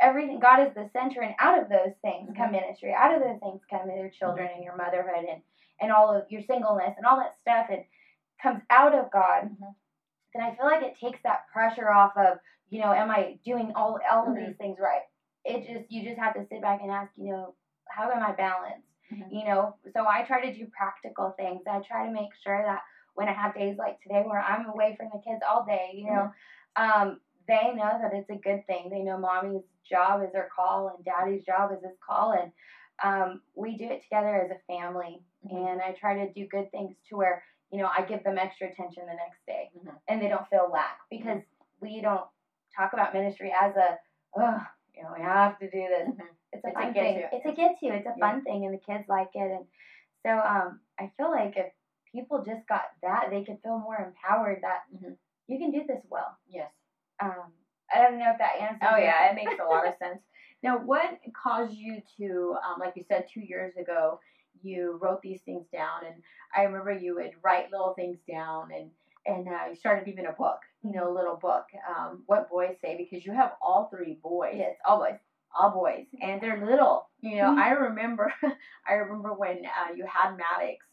everything, 0.00 0.40
God 0.40 0.66
is 0.66 0.74
the 0.74 0.88
center, 0.92 1.20
and 1.20 1.34
out 1.38 1.60
of 1.60 1.68
those 1.68 1.94
things 2.02 2.30
mm-hmm. 2.30 2.42
come 2.42 2.52
ministry. 2.52 2.94
Out 2.96 3.14
of 3.14 3.20
those 3.20 3.40
things 3.40 3.60
come 3.68 3.90
your 3.90 4.10
children 4.10 4.48
mm-hmm. 4.48 4.56
and 4.56 4.64
your 4.64 4.76
motherhood 4.76 5.24
and 5.28 5.42
and 5.80 5.90
all 5.90 6.14
of 6.14 6.24
your 6.30 6.42
singleness 6.48 6.94
and 6.96 7.06
all 7.06 7.18
that 7.18 7.36
stuff, 7.42 7.66
and 7.70 7.84
comes 8.42 8.62
out 8.70 8.94
of 8.94 9.10
God. 9.12 9.50
Mm-hmm. 9.50 9.72
Then 10.34 10.42
I 10.42 10.54
feel 10.56 10.66
like 10.66 10.82
it 10.82 10.96
takes 11.00 11.18
that 11.24 11.46
pressure 11.52 11.90
off 11.90 12.12
of 12.16 12.38
you 12.72 12.80
know, 12.80 12.92
am 12.92 13.10
I 13.10 13.38
doing 13.44 13.72
all 13.76 13.98
all 14.10 14.22
of 14.22 14.34
mm-hmm. 14.34 14.46
these 14.46 14.56
things 14.56 14.78
right? 14.80 15.02
It 15.44 15.66
just 15.66 15.92
you 15.92 16.08
just 16.08 16.18
have 16.18 16.34
to 16.34 16.46
sit 16.50 16.62
back 16.62 16.80
and 16.82 16.90
ask, 16.90 17.10
you 17.16 17.30
know, 17.30 17.54
how 17.88 18.10
am 18.10 18.22
I 18.22 18.32
balanced? 18.32 18.88
You 19.30 19.44
know, 19.44 19.76
so 19.92 20.06
I 20.06 20.22
try 20.22 20.40
to 20.40 20.56
do 20.56 20.66
practical 20.74 21.34
things. 21.36 21.60
I 21.70 21.80
try 21.80 22.06
to 22.06 22.12
make 22.12 22.30
sure 22.42 22.62
that 22.64 22.80
when 23.14 23.28
I 23.28 23.34
have 23.34 23.54
days 23.54 23.76
like 23.78 24.00
today 24.00 24.22
where 24.24 24.40
I'm 24.40 24.64
away 24.66 24.96
from 24.96 25.10
the 25.12 25.20
kids 25.20 25.42
all 25.46 25.66
day, 25.66 25.90
you 25.94 26.06
know, 26.06 26.32
mm-hmm. 26.78 27.02
um, 27.02 27.20
they 27.48 27.72
know 27.74 27.98
that 28.00 28.12
it's 28.14 28.30
a 28.30 28.34
good 28.36 28.66
thing. 28.66 28.88
They 28.90 29.00
know 29.02 29.18
mommy's 29.18 29.62
job 29.88 30.22
is 30.22 30.30
her 30.34 30.48
call 30.54 30.94
and 30.94 31.04
daddy's 31.04 31.44
job 31.44 31.70
is 31.72 31.82
his 31.82 31.96
call, 32.06 32.32
and 32.32 32.52
um, 33.02 33.40
we 33.54 33.76
do 33.76 33.84
it 33.90 34.02
together 34.02 34.40
as 34.42 34.50
a 34.50 34.72
family. 34.72 35.22
Mm-hmm. 35.46 35.56
And 35.56 35.80
I 35.82 35.92
try 35.92 36.24
to 36.24 36.32
do 36.32 36.46
good 36.46 36.70
things 36.70 36.94
to 37.08 37.16
where 37.16 37.42
you 37.70 37.78
know 37.78 37.88
I 37.96 38.02
give 38.02 38.22
them 38.24 38.38
extra 38.38 38.68
attention 38.68 39.04
the 39.06 39.14
next 39.14 39.44
day, 39.46 39.70
mm-hmm. 39.76 39.96
and 40.08 40.22
they 40.22 40.28
don't 40.28 40.48
feel 40.48 40.70
lack 40.72 40.98
because 41.10 41.42
we 41.80 42.00
don't 42.00 42.24
talk 42.76 42.92
about 42.92 43.12
ministry 43.12 43.52
as 43.60 43.74
a, 43.76 43.98
oh, 44.38 44.58
you 44.94 45.02
know, 45.02 45.10
we 45.16 45.22
have 45.22 45.58
to 45.58 45.68
do 45.70 45.88
this. 45.88 46.08
Mhm. 46.08 46.26
It's 46.52 46.64
a 46.64 46.68
It's 46.68 46.76
a 46.76 46.80
fun 46.80 46.92
get 46.92 47.02
thing. 47.02 47.18
to. 47.18 47.36
It's 47.36 47.46
a 47.46 47.52
get 47.52 47.78
to. 47.80 47.86
It's 47.86 48.06
a 48.06 48.14
Yeah. 48.16 48.30
fun 48.32 48.44
thing, 48.44 48.64
and 48.64 48.72
the 48.74 48.78
kids 48.78 49.08
like 49.08 49.34
it. 49.34 49.50
And 49.50 49.66
so, 50.24 50.38
um, 50.38 50.80
I 50.98 51.08
feel 51.16 51.30
like 51.30 51.56
if 51.56 51.72
people 52.12 52.42
just 52.44 52.66
got 52.66 52.92
that, 53.02 53.30
they 53.30 53.42
could 53.44 53.60
feel 53.62 53.78
more 53.78 53.96
empowered 53.96 54.62
that 54.62 54.84
Mhm. 54.94 55.16
you 55.48 55.58
can 55.58 55.70
do 55.70 55.84
this 55.84 56.04
well. 56.08 56.36
Yes. 56.46 56.70
Um, 57.22 57.52
I 57.94 58.02
don't 58.02 58.18
know 58.18 58.30
if 58.32 58.38
that 58.38 58.56
answers. 58.60 58.88
Oh 58.90 58.96
yeah, 58.96 59.30
it 59.30 59.34
makes 59.34 59.54
a 59.60 59.64
lot 59.64 59.86
of 59.86 59.94
sense. 60.02 60.20
Now, 60.62 60.78
what 60.78 61.18
caused 61.40 61.74
you 61.74 62.00
to, 62.18 62.56
um, 62.64 62.78
like 62.80 62.94
you 62.96 63.04
said, 63.08 63.26
two 63.32 63.40
years 63.40 63.74
ago, 63.76 64.20
you 64.62 64.98
wrote 65.02 65.20
these 65.22 65.40
things 65.44 65.66
down, 65.72 66.06
and 66.06 66.22
I 66.56 66.62
remember 66.62 66.92
you 66.92 67.16
would 67.16 67.32
write 67.42 67.70
little 67.70 67.94
things 67.94 68.18
down, 68.30 68.68
and 68.74 68.90
and 69.26 69.48
uh, 69.48 69.68
you 69.70 69.76
started 69.76 70.08
even 70.08 70.26
a 70.26 70.32
book, 70.32 70.58
you 70.82 70.92
know, 70.92 71.08
a 71.10 71.14
little 71.14 71.36
book, 71.36 71.64
um, 71.88 72.22
what 72.26 72.50
boys 72.50 72.74
say, 72.82 72.96
because 72.96 73.24
you 73.24 73.32
have 73.32 73.52
all 73.62 73.88
three 73.88 74.18
boys, 74.22 74.54
Yes, 74.56 74.74
boys, 74.88 75.14
all 75.58 75.70
boys, 75.70 76.06
and 76.20 76.40
they're 76.40 76.64
little. 76.66 77.08
You 77.20 77.36
know, 77.36 77.50
Mhm. 77.52 77.58
I 77.58 77.70
remember, 77.70 78.32
I 78.88 78.94
remember 78.94 79.32
when 79.32 79.64
uh, 79.64 79.92
you 79.94 80.04
had 80.06 80.36
Maddox, 80.36 80.84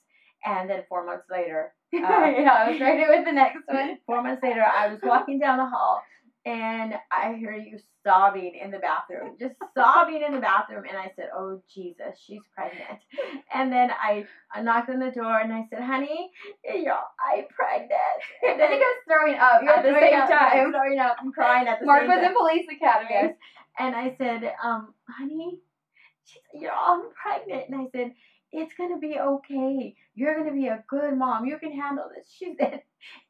and 0.46 0.70
then 0.70 0.84
four 0.90 1.06
months 1.06 1.26
later, 1.30 1.74
uh, 1.94 1.98
yeah, 2.38 2.54
I 2.54 2.70
was 2.70 2.78
pregnant 2.78 3.10
with 3.10 3.26
the 3.26 3.32
next 3.32 3.68
one. 3.68 3.98
Four 4.06 4.22
months 4.22 4.44
later, 4.44 4.64
I 4.64 4.88
was 4.90 5.00
walking 5.02 5.40
down 5.40 5.58
the 5.58 5.66
hall 5.66 6.02
and 6.50 6.96
I 7.12 7.36
hear 7.36 7.54
you 7.54 7.78
sobbing 8.04 8.56
in 8.56 8.72
the 8.72 8.80
bathroom, 8.80 9.36
just 9.40 9.54
sobbing 9.78 10.24
in 10.24 10.34
the 10.34 10.40
bathroom. 10.40 10.84
And 10.90 10.98
I 10.98 11.12
said, 11.16 11.30
Oh, 11.36 11.62
Jesus, 11.74 12.18
she's 12.26 12.42
pregnant. 12.56 13.00
And 13.54 13.72
then 13.72 13.92
I, 13.92 14.26
I 14.54 14.62
knocked 14.64 14.90
on 14.90 15.00
the 15.00 15.12
door 15.12 15.40
and 15.40 15.54
I 15.54 15.68
said, 15.70 15.84
Honey, 15.84 16.32
y'all, 16.66 17.04
I'm 17.24 17.46
pregnant. 17.56 17.92
I 18.44 18.48
And 18.48 18.60
think 18.60 18.62
I 18.62 18.70
then 18.70 18.80
was 18.80 19.04
throwing 19.08 19.36
up 19.36 19.62
at 19.64 19.84
the 19.84 20.00
same 20.00 20.22
up, 20.22 20.30
time. 20.30 20.66
I'm 20.66 20.72
throwing 20.74 21.00
up, 21.00 21.18
I'm 21.22 21.32
crying 21.32 21.68
at 21.68 21.80
the 21.80 21.86
Mark 21.86 22.02
same 22.02 22.10
was 22.10 22.26
in 22.26 22.36
police 22.36 22.66
academy. 22.76 23.10
Yes. 23.12 23.36
And 23.78 23.96
I 23.96 24.16
said, 24.18 24.54
um, 24.64 24.94
honey, 25.08 25.60
you 26.54 26.64
know, 26.64 26.74
I'm 26.76 27.04
pregnant. 27.22 27.70
And 27.70 27.82
I 27.82 27.86
said, 27.96 28.12
it's 28.52 28.74
going 28.74 28.94
to 28.94 29.00
be 29.00 29.18
okay. 29.20 29.96
You're 30.16 30.36
going 30.36 30.48
to 30.48 30.54
be 30.54 30.68
a 30.68 30.84
good 30.88 31.18
mom. 31.18 31.46
You 31.46 31.60
can 31.60 31.72
handle 31.72 32.06
this. 32.16 32.28
She 32.38 32.56
said, 32.58 32.82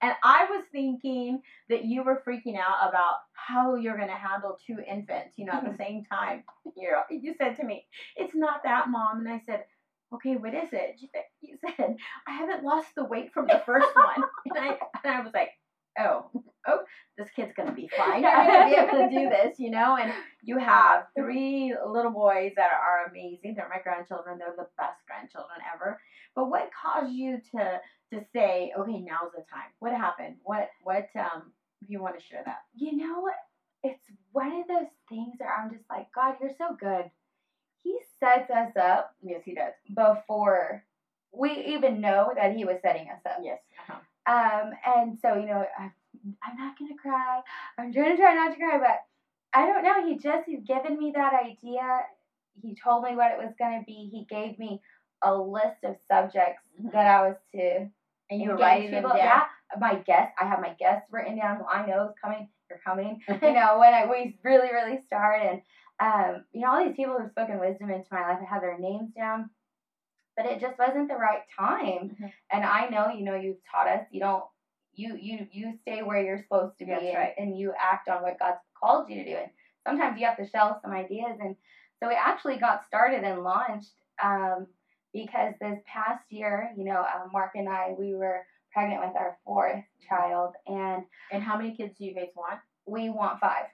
and 0.02 0.14
I 0.24 0.46
was 0.50 0.64
thinking 0.72 1.42
that 1.70 1.86
you 1.86 2.04
were 2.04 2.24
freaking 2.28 2.58
out 2.58 2.90
about 2.90 3.16
how 3.34 3.76
you're 3.76 3.98
going 3.98 4.10
to 4.10 4.16
handle 4.16 4.58
two 4.66 4.78
infants, 4.88 5.38
you 5.38 5.46
know, 5.46 5.54
at 5.54 5.66
the 5.66 5.78
same 5.84 6.04
time. 6.06 6.44
You're, 6.76 7.04
you 7.10 7.34
said 7.38 7.56
to 7.58 7.64
me, 7.64 7.86
it's 8.16 8.36
not 8.36 8.64
that, 8.64 8.90
mom. 8.90 9.20
And 9.20 9.30
I 9.30 9.42
said, 9.46 9.66
okay, 10.14 10.36
what 10.36 10.54
is 10.54 10.70
it? 10.72 10.98
She 11.00 11.10
said, 11.14 11.24
you 11.42 11.58
said, 11.62 11.96
I 12.28 12.32
haven't 12.32 12.64
lost 12.64 12.90
the 12.96 13.06
weight 13.06 13.34
from 13.34 13.48
the 13.48 13.62
first 13.66 13.88
one. 13.96 14.24
and, 14.46 14.58
I, 14.58 14.78
and 15.04 15.14
I 15.14 15.22
was 15.22 15.34
like, 15.34 15.50
oh, 16.00 16.30
oh, 16.68 16.80
this 17.18 17.30
kid's 17.36 17.54
to 17.56 17.72
be 17.72 17.90
fine. 17.96 18.26
I'm 18.26 18.70
to 18.70 18.76
be 18.76 18.82
able 18.82 19.10
to 19.10 19.16
do 19.16 19.30
this, 19.30 19.60
you 19.60 19.70
know? 19.70 19.98
And 19.98 20.12
you 20.42 20.58
have 20.58 21.08
three 21.18 21.76
little 21.86 22.12
boys 22.12 22.52
that 22.56 22.72
are 22.72 23.10
amazing. 23.10 23.56
They're 23.56 23.70
my 23.70 23.82
grandchildren. 23.82 24.38
They're 24.38 24.56
the 24.56 24.68
best 24.78 25.00
grandchildren 25.08 25.60
ever. 25.74 26.00
But 26.36 26.50
what 26.50 26.70
caused 26.82 27.12
you 27.12 27.40
to 27.56 27.80
to 28.12 28.26
say, 28.34 28.72
okay, 28.78 29.00
now's 29.00 29.32
the 29.36 29.44
time? 29.52 29.70
What 29.80 29.92
happened? 29.94 30.38
What 30.44 30.70
what 30.84 31.10
um 31.16 31.52
if 31.82 31.90
you 31.90 32.02
want 32.02 32.20
to 32.20 32.26
share 32.26 32.42
that? 32.46 32.60
You 32.76 32.96
know? 32.98 33.30
It's 33.84 34.04
one 34.34 34.62
of 34.62 34.68
those 34.68 34.92
things 35.08 35.36
where 35.38 35.54
I'm 35.56 35.72
just 35.72 35.86
like, 35.90 36.08
God, 36.14 36.36
you're 36.42 36.52
so 36.58 36.76
good. 36.78 37.10
He 37.84 37.98
sets 38.20 38.50
us 38.52 38.76
up 38.76 39.16
Yes, 39.22 39.42
he 39.46 39.56
does. 39.56 39.72
before 39.96 40.84
we 41.32 41.52
even 41.68 42.02
know 42.02 42.32
that 42.36 42.56
he 42.56 42.66
was 42.66 42.78
setting 42.82 43.08
us 43.10 43.22
up. 43.26 43.38
Yes. 43.42 43.60
Uh-huh. 43.90 44.00
Um, 44.30 44.72
and 44.86 45.18
so, 45.22 45.36
you 45.36 45.46
know, 45.46 45.66
I, 45.78 45.92
I'm 46.44 46.58
not 46.58 46.78
going 46.78 46.92
to 46.92 46.98
cry. 47.02 47.42
I'm 47.78 47.92
trying 47.94 48.16
to 48.16 48.22
try 48.22 48.34
not 48.34 48.52
to 48.54 48.58
cry, 48.60 48.78
but 48.80 49.00
I 49.54 49.66
don't 49.66 49.84
know. 49.84 50.08
He 50.08 50.18
just, 50.18 50.46
he's 50.48 50.64
given 50.64 50.98
me 50.98 51.12
that 51.16 51.34
idea. 51.34 52.02
He 52.62 52.76
told 52.84 53.04
me 53.04 53.16
what 53.16 53.32
it 53.32 53.38
was 53.38 53.54
going 53.58 53.80
to 53.80 53.86
be. 53.86 54.10
He 54.12 54.26
gave 54.30 54.60
me 54.60 54.82
a 55.24 55.36
list 55.36 55.84
of 55.84 55.96
subjects 56.08 56.64
Mhm. 56.82 56.92
that 56.92 57.08
I 57.08 57.28
was 57.28 57.36
to 57.54 57.90
And 58.30 58.42
you 58.42 58.50
were 58.50 58.58
writing 58.58 58.92
them 58.92 59.04
people. 59.04 59.18
down. 59.18 59.26
Yeah, 59.26 59.44
my 59.80 59.96
guests, 59.96 60.36
I 60.42 60.46
have 60.46 60.60
my 60.62 60.74
guests 60.80 61.12
written 61.12 61.38
down 61.38 61.58
who 61.58 61.66
I 61.66 61.86
know 61.86 62.06
is 62.10 62.16
coming. 62.24 62.48
You're 62.70 62.80
coming. 62.86 63.22
you 63.28 63.54
know, 63.54 63.80
when 63.80 63.94
I, 63.94 64.06
we 64.10 64.38
really, 64.44 64.70
really 64.72 65.02
start. 65.02 65.42
And, 65.42 65.62
um, 66.00 66.46
you 66.54 66.62
know, 66.62 66.72
all 66.72 66.86
these 66.86 66.96
people 66.96 67.18
who've 67.18 67.32
spoken 67.32 67.60
wisdom 67.60 67.90
into 67.90 68.08
my 68.12 68.22
life, 68.22 68.40
I 68.42 68.46
have 68.46 68.62
their 68.62 68.78
names 68.78 69.12
down. 69.16 69.50
But 70.38 70.46
it 70.46 70.62
just 70.62 70.78
wasn't 70.80 71.10
the 71.10 71.16
right 71.16 71.42
time. 71.58 72.16
Mhm. 72.22 72.32
And 72.52 72.64
I 72.66 72.88
know, 72.88 73.10
you 73.10 73.26
know, 73.26 73.36
you've 73.36 73.58
taught 73.70 73.88
us, 73.88 74.06
you 74.12 74.20
don't, 74.22 74.44
you, 74.94 75.18
you, 75.20 75.48
you 75.52 75.74
stay 75.82 76.02
where 76.04 76.24
you're 76.24 76.42
supposed 76.42 76.78
to 76.80 76.86
be 76.86 76.92
and, 76.92 77.16
right. 77.16 77.34
and 77.38 77.58
you 77.58 77.74
act 77.80 78.10
on 78.10 78.22
what 78.22 78.40
God's 78.40 78.60
called 78.82 79.10
you 79.10 79.24
to 79.24 79.30
do. 79.30 79.38
And 79.38 79.52
sometimes 79.88 80.20
you 80.20 80.26
have 80.26 80.38
to 80.38 80.50
shelve 80.50 80.78
some 80.82 80.92
ideas. 80.92 81.38
And 81.42 81.56
so 82.02 82.08
we 82.08 82.16
actually 82.16 82.58
got 82.58 82.86
started 82.86 83.24
and 83.24 83.44
launched, 83.44 83.94
um, 84.24 84.68
because 85.14 85.54
this 85.60 85.80
past 85.86 86.24
year, 86.30 86.72
you 86.78 86.86
know, 86.86 87.00
um, 87.00 87.32
Mark 87.32 87.52
and 87.56 87.68
I, 87.68 87.96
we 87.98 88.14
were 88.14 88.46
pregnant 88.72 89.02
with 89.02 89.16
our 89.16 89.38
fourth 89.44 89.84
child 90.08 90.54
and 90.68 91.04
And 91.32 91.44
how 91.44 91.58
many 91.58 91.76
kids 91.76 91.98
do 91.98 92.06
you 92.06 92.14
guys 92.14 92.30
want? 92.36 92.60
we 92.90 93.10
want 93.10 93.40
five. 93.40 93.66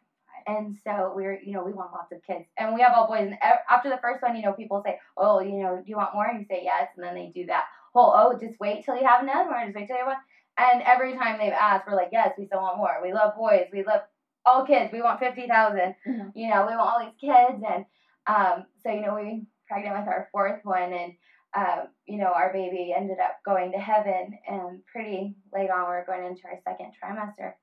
And 0.47 0.77
so 0.83 1.11
we're, 1.15 1.39
you 1.41 1.53
know, 1.53 1.63
we 1.63 1.73
want 1.73 1.91
lots 1.91 2.11
of 2.11 2.21
kids. 2.21 2.45
And 2.57 2.75
we 2.75 2.81
have 2.81 2.93
all 2.95 3.07
boys. 3.07 3.21
And 3.21 3.37
after 3.69 3.89
the 3.89 3.99
first 4.01 4.21
one, 4.21 4.35
you 4.35 4.43
know, 4.43 4.53
people 4.53 4.83
say, 4.85 4.99
oh, 5.17 5.39
you 5.39 5.63
know, 5.63 5.77
do 5.77 5.89
you 5.89 5.97
want 5.97 6.13
more? 6.13 6.27
And 6.27 6.39
you 6.39 6.45
say 6.45 6.61
yes. 6.63 6.89
And 6.95 7.03
then 7.03 7.15
they 7.15 7.31
do 7.33 7.47
that 7.47 7.63
whole, 7.93 8.13
oh, 8.15 8.37
just 8.39 8.59
wait 8.59 8.85
till 8.85 8.95
you 8.95 9.07
have 9.07 9.23
another 9.23 9.49
one. 9.49 9.65
Just 9.65 9.75
wait 9.75 9.87
till 9.87 9.95
you 9.95 10.03
have 10.03 10.13
one. 10.13 10.17
And 10.57 10.81
every 10.83 11.13
time 11.15 11.37
they've 11.37 11.51
asked, 11.51 11.85
we're 11.87 11.95
like, 11.95 12.09
yes, 12.11 12.33
we 12.37 12.45
still 12.45 12.61
want 12.61 12.77
more. 12.77 12.99
We 13.03 13.13
love 13.13 13.35
boys. 13.35 13.67
We 13.73 13.83
love 13.83 14.01
all 14.45 14.65
kids. 14.65 14.91
We 14.93 15.01
want 15.01 15.19
50,000. 15.19 15.95
Mhm. 16.07 16.31
You 16.35 16.49
know, 16.49 16.65
we 16.67 16.75
want 16.75 16.89
all 16.89 16.99
these 16.99 17.19
kids. 17.19 17.63
And 17.67 17.85
um, 18.27 18.65
so, 18.83 18.91
you 18.91 19.01
know, 19.01 19.15
we 19.15 19.45
pregnant 19.67 19.97
with 19.99 20.07
our 20.07 20.29
fourth 20.31 20.63
one. 20.63 20.93
And, 20.93 21.13
um, 21.55 21.87
you 22.05 22.17
know, 22.17 22.31
our 22.33 22.53
baby 22.53 22.93
ended 22.95 23.17
up 23.19 23.39
going 23.45 23.71
to 23.73 23.77
heaven 23.79 24.37
and 24.47 24.85
pretty 24.85 25.35
late 25.53 25.69
on. 25.69 25.89
We 25.89 25.95
are 25.95 26.05
going 26.05 26.25
into 26.25 26.43
our 26.45 26.59
second 26.63 26.93
trimester. 27.03 27.53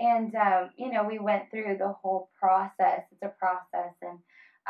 And, 0.00 0.34
um, 0.34 0.70
you 0.76 0.90
know, 0.90 1.04
we 1.04 1.18
went 1.18 1.50
through 1.50 1.76
the 1.78 1.92
whole 2.02 2.30
process. 2.38 3.02
It's 3.12 3.22
a 3.22 3.28
process 3.38 3.94
and 4.00 4.18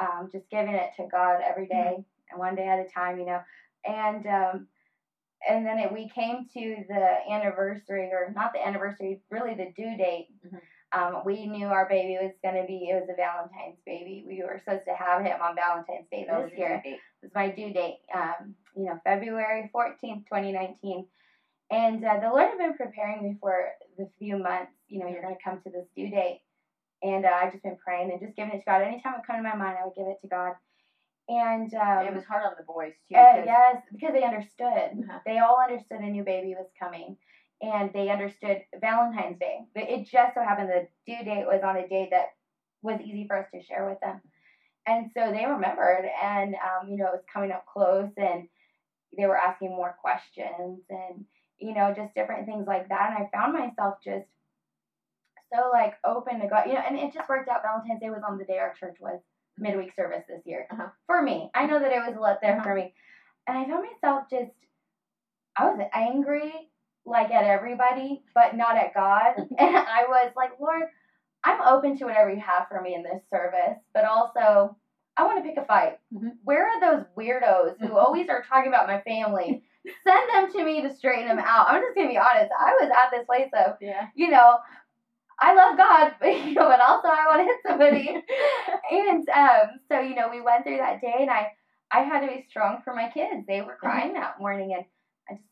um, 0.00 0.28
just 0.32 0.50
giving 0.50 0.74
it 0.74 0.90
to 0.96 1.06
God 1.10 1.40
every 1.48 1.66
day 1.66 2.04
and 2.30 2.38
one 2.38 2.54
day 2.56 2.66
at 2.66 2.84
a 2.84 2.88
time, 2.88 3.18
you 3.18 3.26
know. 3.26 3.40
And, 3.86 4.26
um, 4.26 4.66
and 5.48 5.66
then 5.66 5.78
it, 5.78 5.92
we 5.92 6.08
came 6.08 6.46
to 6.54 6.84
the 6.88 7.16
anniversary, 7.30 8.10
or 8.12 8.32
not 8.34 8.52
the 8.52 8.66
anniversary, 8.66 9.20
really 9.30 9.54
the 9.54 9.72
due 9.76 9.96
date. 9.96 10.28
Mhm. 10.46 10.60
Um, 10.92 11.22
we 11.24 11.46
knew 11.46 11.66
our 11.68 11.88
baby 11.88 12.18
was 12.22 12.34
going 12.42 12.60
to 12.60 12.66
be, 12.66 12.90
it 12.90 12.94
was 13.00 13.08
a 13.08 13.16
Valentine's 13.16 13.80
baby. 13.86 14.24
We 14.26 14.42
were 14.42 14.60
supposed 14.62 14.84
to 14.84 14.94
have 14.94 15.24
him 15.24 15.40
on 15.40 15.56
Valentine's 15.56 16.06
Day 16.10 16.26
That 16.28 16.42
was 16.42 16.50
this 16.50 16.58
your 16.58 16.68
year 16.68 16.82
due 16.84 16.96
was 17.22 17.30
my 17.34 17.48
due 17.48 17.72
date, 17.72 18.00
um, 18.14 18.54
you 18.76 18.84
know, 18.84 19.00
February 19.04 19.70
14th, 19.74 20.26
2019. 20.26 21.06
And 21.70 22.04
uh, 22.04 22.20
the 22.20 22.28
Lord 22.28 22.48
had 22.48 22.58
been 22.58 22.76
preparing 22.76 23.22
me 23.22 23.36
for 23.40 23.68
the 23.96 24.08
few 24.18 24.36
months, 24.36 24.72
you 24.88 25.00
know, 25.00 25.08
you're 25.08 25.22
going 25.22 25.34
to 25.34 25.42
come 25.42 25.60
to 25.62 25.70
this 25.70 25.86
due 25.96 26.10
date. 26.10 26.42
And 27.02 27.24
uh, 27.24 27.30
I've 27.30 27.52
just 27.52 27.64
been 27.64 27.78
praying 27.82 28.10
and 28.10 28.20
just 28.20 28.36
giving 28.36 28.52
it 28.52 28.58
to 28.58 28.64
God. 28.66 28.82
Anytime 28.82 29.14
it 29.14 29.26
come 29.26 29.36
to 29.36 29.42
my 29.42 29.56
mind, 29.56 29.78
I 29.80 29.86
would 29.86 29.94
give 29.94 30.06
it 30.06 30.20
to 30.22 30.28
God. 30.28 30.52
And 31.28 31.72
um, 31.74 32.06
it 32.06 32.14
was 32.14 32.24
hard 32.24 32.44
on 32.44 32.52
the 32.58 32.64
boys 32.64 32.92
too. 33.08 33.16
uh, 33.16 33.42
yes, 33.44 33.76
because 33.92 34.12
they 34.12 34.24
understood. 34.24 34.66
Uh-huh. 34.66 35.18
They 35.24 35.38
all 35.38 35.58
understood 35.62 36.00
a 36.00 36.10
new 36.10 36.24
baby 36.24 36.54
was 36.58 36.68
coming. 36.78 37.16
And 37.60 37.90
they 37.94 38.10
understood 38.10 38.62
Valentine's 38.80 39.38
Day. 39.38 39.60
But 39.74 39.84
It 39.84 40.08
just 40.10 40.34
so 40.34 40.42
happened 40.42 40.68
the 40.68 40.88
due 41.06 41.24
date 41.24 41.46
was 41.46 41.62
on 41.64 41.76
a 41.76 41.86
day 41.86 42.08
that 42.10 42.30
was 42.82 43.00
easy 43.00 43.24
for 43.26 43.38
us 43.38 43.46
to 43.54 43.62
share 43.62 43.88
with 43.88 44.00
them. 44.00 44.20
And 44.86 45.10
so 45.14 45.30
they 45.30 45.46
remembered, 45.46 46.10
and 46.20 46.56
um, 46.56 46.90
you 46.90 46.96
know, 46.96 47.06
it 47.06 47.12
was 47.12 47.24
coming 47.32 47.52
up 47.52 47.64
close, 47.72 48.10
and 48.16 48.48
they 49.16 49.26
were 49.26 49.38
asking 49.38 49.70
more 49.70 49.96
questions, 50.00 50.80
and 50.90 51.24
you 51.58 51.72
know, 51.72 51.94
just 51.94 52.14
different 52.14 52.46
things 52.46 52.66
like 52.66 52.88
that. 52.88 53.14
And 53.14 53.24
I 53.24 53.30
found 53.32 53.52
myself 53.52 53.98
just 54.04 54.26
so 55.54 55.70
like 55.72 55.94
open 56.04 56.40
to 56.40 56.48
God, 56.48 56.64
you 56.66 56.74
know, 56.74 56.82
and 56.84 56.98
it 56.98 57.14
just 57.14 57.28
worked 57.28 57.48
out. 57.48 57.62
Valentine's 57.62 58.00
Day 58.00 58.10
was 58.10 58.24
on 58.28 58.38
the 58.38 58.44
day 58.44 58.58
our 58.58 58.74
church 58.74 58.96
was 59.00 59.20
midweek 59.58 59.94
service 59.94 60.24
this 60.28 60.42
year 60.46 60.66
Uh-huh. 60.70 60.88
for 61.06 61.22
me. 61.22 61.50
I 61.54 61.66
know 61.66 61.78
that 61.78 61.92
it 61.92 61.98
was 62.06 62.16
lit 62.20 62.38
there 62.42 62.54
Uh-huh. 62.56 62.62
for 62.64 62.74
me, 62.74 62.94
and 63.46 63.56
I 63.58 63.64
found 63.66 63.84
myself 63.84 64.24
just 64.30 64.52
I 65.56 65.66
was 65.66 65.86
angry 65.92 66.52
like 67.04 67.30
at 67.30 67.44
everybody, 67.44 68.22
but 68.34 68.56
not 68.56 68.76
at 68.76 68.94
God. 68.94 69.34
and 69.58 69.76
I 69.76 70.04
was 70.08 70.32
like, 70.36 70.52
Lord, 70.60 70.84
I'm 71.44 71.60
open 71.60 71.96
to 71.98 72.04
whatever 72.04 72.30
you 72.32 72.40
have 72.40 72.68
for 72.68 72.80
me 72.80 72.94
in 72.94 73.02
this 73.02 73.22
service, 73.28 73.78
but 73.92 74.04
also 74.04 74.76
I 75.16 75.24
want 75.24 75.42
to 75.42 75.48
pick 75.48 75.58
a 75.58 75.66
fight. 75.66 75.98
Mhm. 76.14 76.36
Where 76.44 76.66
are 76.68 76.80
those 76.80 77.04
weirdos 77.18 77.78
who 77.80 77.96
always 77.98 78.28
are 78.28 78.42
talking 78.48 78.68
about 78.68 78.86
my 78.86 79.00
family? 79.02 79.62
Send 80.04 80.30
them 80.32 80.52
to 80.52 80.64
me 80.64 80.80
to 80.82 80.94
straighten 80.94 81.26
them 81.26 81.40
out. 81.44 81.68
I'm 81.68 81.82
just 81.82 81.96
gonna 81.96 82.08
be 82.08 82.16
honest. 82.16 82.50
I 82.58 82.72
was 82.80 82.88
at 82.90 83.10
this 83.10 83.26
place 83.26 83.50
of, 83.52 83.74
Yeah. 83.80 84.06
you 84.14 84.30
know, 84.30 84.58
I 85.42 85.54
love 85.54 85.76
God, 85.76 86.14
but 86.20 86.28
you 86.46 86.54
know, 86.54 86.68
but 86.68 86.80
also 86.80 87.08
I 87.08 87.26
want 87.26 87.40
to 87.40 87.44
hit 87.44 87.60
somebody. 87.66 88.22
and 88.90 89.28
um, 89.28 89.80
so 89.90 90.00
you 90.00 90.14
know, 90.14 90.28
we 90.30 90.40
went 90.40 90.64
through 90.64 90.76
that 90.78 91.00
day, 91.00 91.16
and 91.20 91.30
I 91.30 91.52
I 91.92 92.00
had 92.00 92.20
to 92.20 92.28
be 92.28 92.46
strong 92.48 92.78
for 92.84 92.94
my 92.94 93.10
kids. 93.12 93.44
They 93.46 93.60
were 93.60 93.76
crying 93.78 94.14
that 94.14 94.38
morning, 94.40 94.72
and 94.74 94.84
I 95.28 95.34
just 95.34 95.48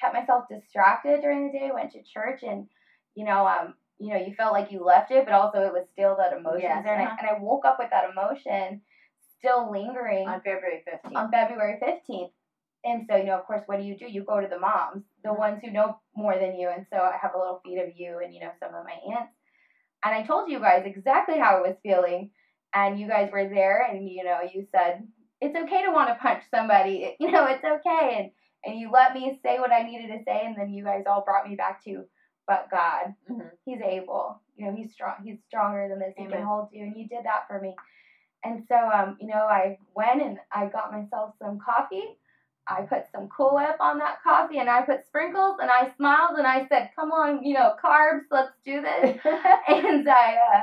kept 0.00 0.14
myself 0.14 0.44
distracted 0.48 1.20
during 1.20 1.46
the 1.46 1.58
day. 1.58 1.70
Went 1.74 1.92
to 1.92 2.02
church, 2.02 2.42
and 2.42 2.66
you 3.14 3.24
know, 3.24 3.46
um, 3.46 3.74
you 3.98 4.10
know, 4.14 4.20
you 4.20 4.34
felt 4.36 4.52
like 4.52 4.70
you 4.70 4.84
left 4.84 5.10
it, 5.10 5.24
but 5.24 5.34
also 5.34 5.58
it 5.62 5.72
was 5.72 5.86
still 5.92 6.16
that 6.18 6.32
emotion 6.38 6.62
Yes, 6.62 6.84
there. 6.84 6.94
Uh-huh. 7.00 7.16
I, 7.20 7.26
and 7.26 7.36
I 7.36 7.42
woke 7.42 7.64
up 7.64 7.78
with 7.80 7.90
that 7.90 8.10
emotion 8.10 8.80
still 9.38 9.70
lingering 9.70 10.28
On 10.28 10.40
February 10.40 10.82
15th. 10.88 11.16
on 11.16 11.30
February 11.30 11.78
15th. 11.82 12.30
And 12.84 13.06
so, 13.08 13.16
you 13.16 13.24
know, 13.24 13.38
of 13.38 13.46
course, 13.46 13.62
what 13.66 13.78
do 13.78 13.84
you 13.84 13.96
do? 13.96 14.06
You 14.06 14.24
go 14.24 14.40
to 14.40 14.48
the 14.48 14.58
moms, 14.58 15.04
the 15.22 15.30
Mhm. 15.30 15.38
ones 15.38 15.62
who 15.62 15.70
know 15.70 16.00
more 16.14 16.38
than 16.38 16.54
you. 16.54 16.68
And 16.68 16.86
so 16.92 16.98
I 16.98 17.16
have 17.20 17.34
a 17.34 17.38
little 17.38 17.60
feed 17.64 17.78
of 17.78 17.94
you 17.96 18.18
and, 18.20 18.32
you 18.32 18.40
know, 18.40 18.52
some 18.60 18.74
of 18.74 18.84
my 18.84 18.92
aunts. 19.14 19.32
And 20.04 20.14
I 20.14 20.22
told 20.22 20.50
you 20.50 20.60
guys 20.60 20.84
exactly 20.86 21.38
how 21.38 21.56
I 21.58 21.60
was 21.60 21.76
feeling. 21.82 22.30
And 22.74 23.00
you 23.00 23.08
guys 23.08 23.30
were 23.32 23.48
there 23.48 23.82
and, 23.82 24.08
you 24.08 24.24
know, 24.24 24.40
you 24.42 24.66
said, 24.72 25.06
it's 25.40 25.56
okay 25.56 25.82
to 25.82 25.90
want 25.90 26.08
to 26.08 26.14
punch 26.16 26.44
somebody. 26.50 27.16
You 27.20 27.30
know, 27.30 27.46
it's 27.46 27.64
okay. 27.64 28.16
And, 28.18 28.30
and 28.64 28.78
you 28.78 28.90
let 28.90 29.14
me 29.14 29.38
say 29.42 29.58
what 29.58 29.72
I 29.72 29.82
needed 29.82 30.08
to 30.08 30.22
say. 30.24 30.42
And 30.44 30.56
then 30.56 30.70
you 30.72 30.84
guys 30.84 31.04
all 31.06 31.22
brought 31.24 31.48
me 31.48 31.56
back 31.56 31.82
to, 31.84 32.04
but 32.46 32.70
God, 32.70 33.14
Mhm. 33.30 33.50
he's 33.64 33.80
able. 33.80 34.40
You 34.56 34.66
know, 34.66 34.74
he's 34.76 34.92
strong. 34.92 35.16
He's 35.22 35.42
stronger 35.44 35.88
than 35.88 35.98
this. 36.00 36.14
He 36.16 36.26
can 36.26 36.42
hold 36.42 36.68
you, 36.72 36.84
and 36.84 36.96
you 36.96 37.06
did 37.08 37.24
that 37.24 37.46
for 37.46 37.60
me. 37.60 37.76
And 38.44 38.64
so, 38.68 38.76
um, 38.76 39.16
you 39.20 39.28
know, 39.28 39.46
I 39.46 39.78
went 39.94 40.22
and 40.22 40.38
I 40.52 40.66
got 40.66 40.92
myself 40.92 41.34
some 41.38 41.58
coffee. 41.58 42.18
I 42.68 42.82
put 42.82 43.04
some 43.12 43.28
Cool 43.28 43.54
Whip 43.54 43.76
on 43.80 43.98
that 43.98 44.22
coffee, 44.22 44.58
and 44.58 44.68
I 44.68 44.82
put 44.82 45.06
sprinkles, 45.06 45.56
and 45.60 45.70
I 45.70 45.90
smiled, 45.96 46.36
and 46.38 46.46
I 46.46 46.66
said, 46.68 46.90
"Come 46.94 47.12
on, 47.12 47.42
you 47.42 47.54
know, 47.54 47.74
carbs, 47.82 48.24
let's 48.30 48.52
do 48.64 48.82
this." 48.82 49.18
and 49.24 50.08
I 50.08 50.36
uh, 50.36 50.60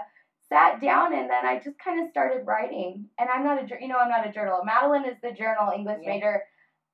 sat 0.49 0.81
down, 0.81 1.13
and 1.13 1.29
then 1.29 1.45
I 1.45 1.59
just 1.63 1.79
kind 1.79 2.03
of 2.03 2.09
started 2.11 2.45
writing. 2.45 3.05
And 3.19 3.29
I'm 3.29 3.43
not 3.43 3.63
a, 3.63 3.81
you 3.81 3.87
know, 3.87 3.97
I'm 3.97 4.09
not 4.09 4.27
a 4.27 4.31
journal. 4.31 4.61
Madeline 4.63 5.05
is 5.05 5.17
the 5.23 5.31
journal 5.31 5.71
English 5.75 5.99
Yeah. 6.03 6.09
major. 6.09 6.43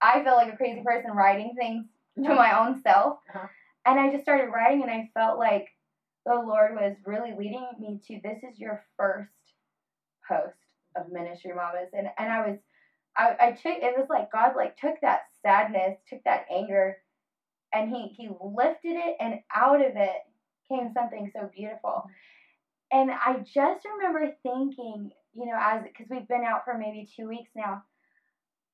I 0.02 0.24
feel 0.24 0.34
like 0.34 0.52
a 0.54 0.58
crazy 0.58 0.82
person 0.84 1.12
writing 1.12 1.54
things 1.58 1.86
to 2.24 2.34
my 2.34 2.58
own 2.60 2.82
self. 2.82 3.20
Uh-huh. 3.34 3.48
And 3.86 4.00
I 4.00 4.12
just 4.12 4.24
started 4.24 4.50
writing, 4.52 4.82
and 4.84 4.92
I 4.92 5.10
felt 5.14 5.38
like 5.38 5.68
the 6.26 6.36
Lord 6.36 6.76
was 6.76 6.96
really 7.06 7.34
leading 7.38 7.68
me 7.80 8.00
to 8.08 8.20
this 8.24 8.38
is 8.50 8.60
your 8.60 8.84
first 8.98 9.30
post 10.28 10.56
of 10.96 11.12
Ministry 11.12 11.52
Mamas. 11.54 11.90
And, 11.94 12.08
and 12.18 12.32
I 12.32 12.48
was, 12.48 12.58
I, 13.18 13.36
I 13.40 13.52
took, 13.52 13.78
it 13.84 13.98
was 13.98 14.08
like 14.10 14.32
God 14.32 14.54
like 14.56 14.78
took 14.78 14.96
that 15.02 15.22
sadness, 15.42 15.98
took 16.10 16.24
that 16.26 16.46
anger, 16.52 16.98
and 17.74 17.90
he, 17.90 18.08
he 18.18 18.30
lifted 18.42 18.96
it, 18.98 19.18
and 19.20 19.40
out 19.56 19.82
of 19.86 19.96
it 19.96 20.22
came 20.70 20.92
something 20.94 21.32
so 21.34 21.50
beautiful. 21.56 22.04
And 22.92 23.12
I 23.12 23.40
just 23.54 23.86
remember 23.86 24.32
thinking, 24.44 25.12
you 25.34 25.46
know, 25.46 25.58
as, 25.60 25.84
because 25.84 26.08
we've 26.10 26.28
been 26.28 26.46
out 26.46 26.66
for 26.66 26.78
maybe 26.78 27.10
two 27.16 27.28
weeks 27.28 27.52
now, 27.56 27.84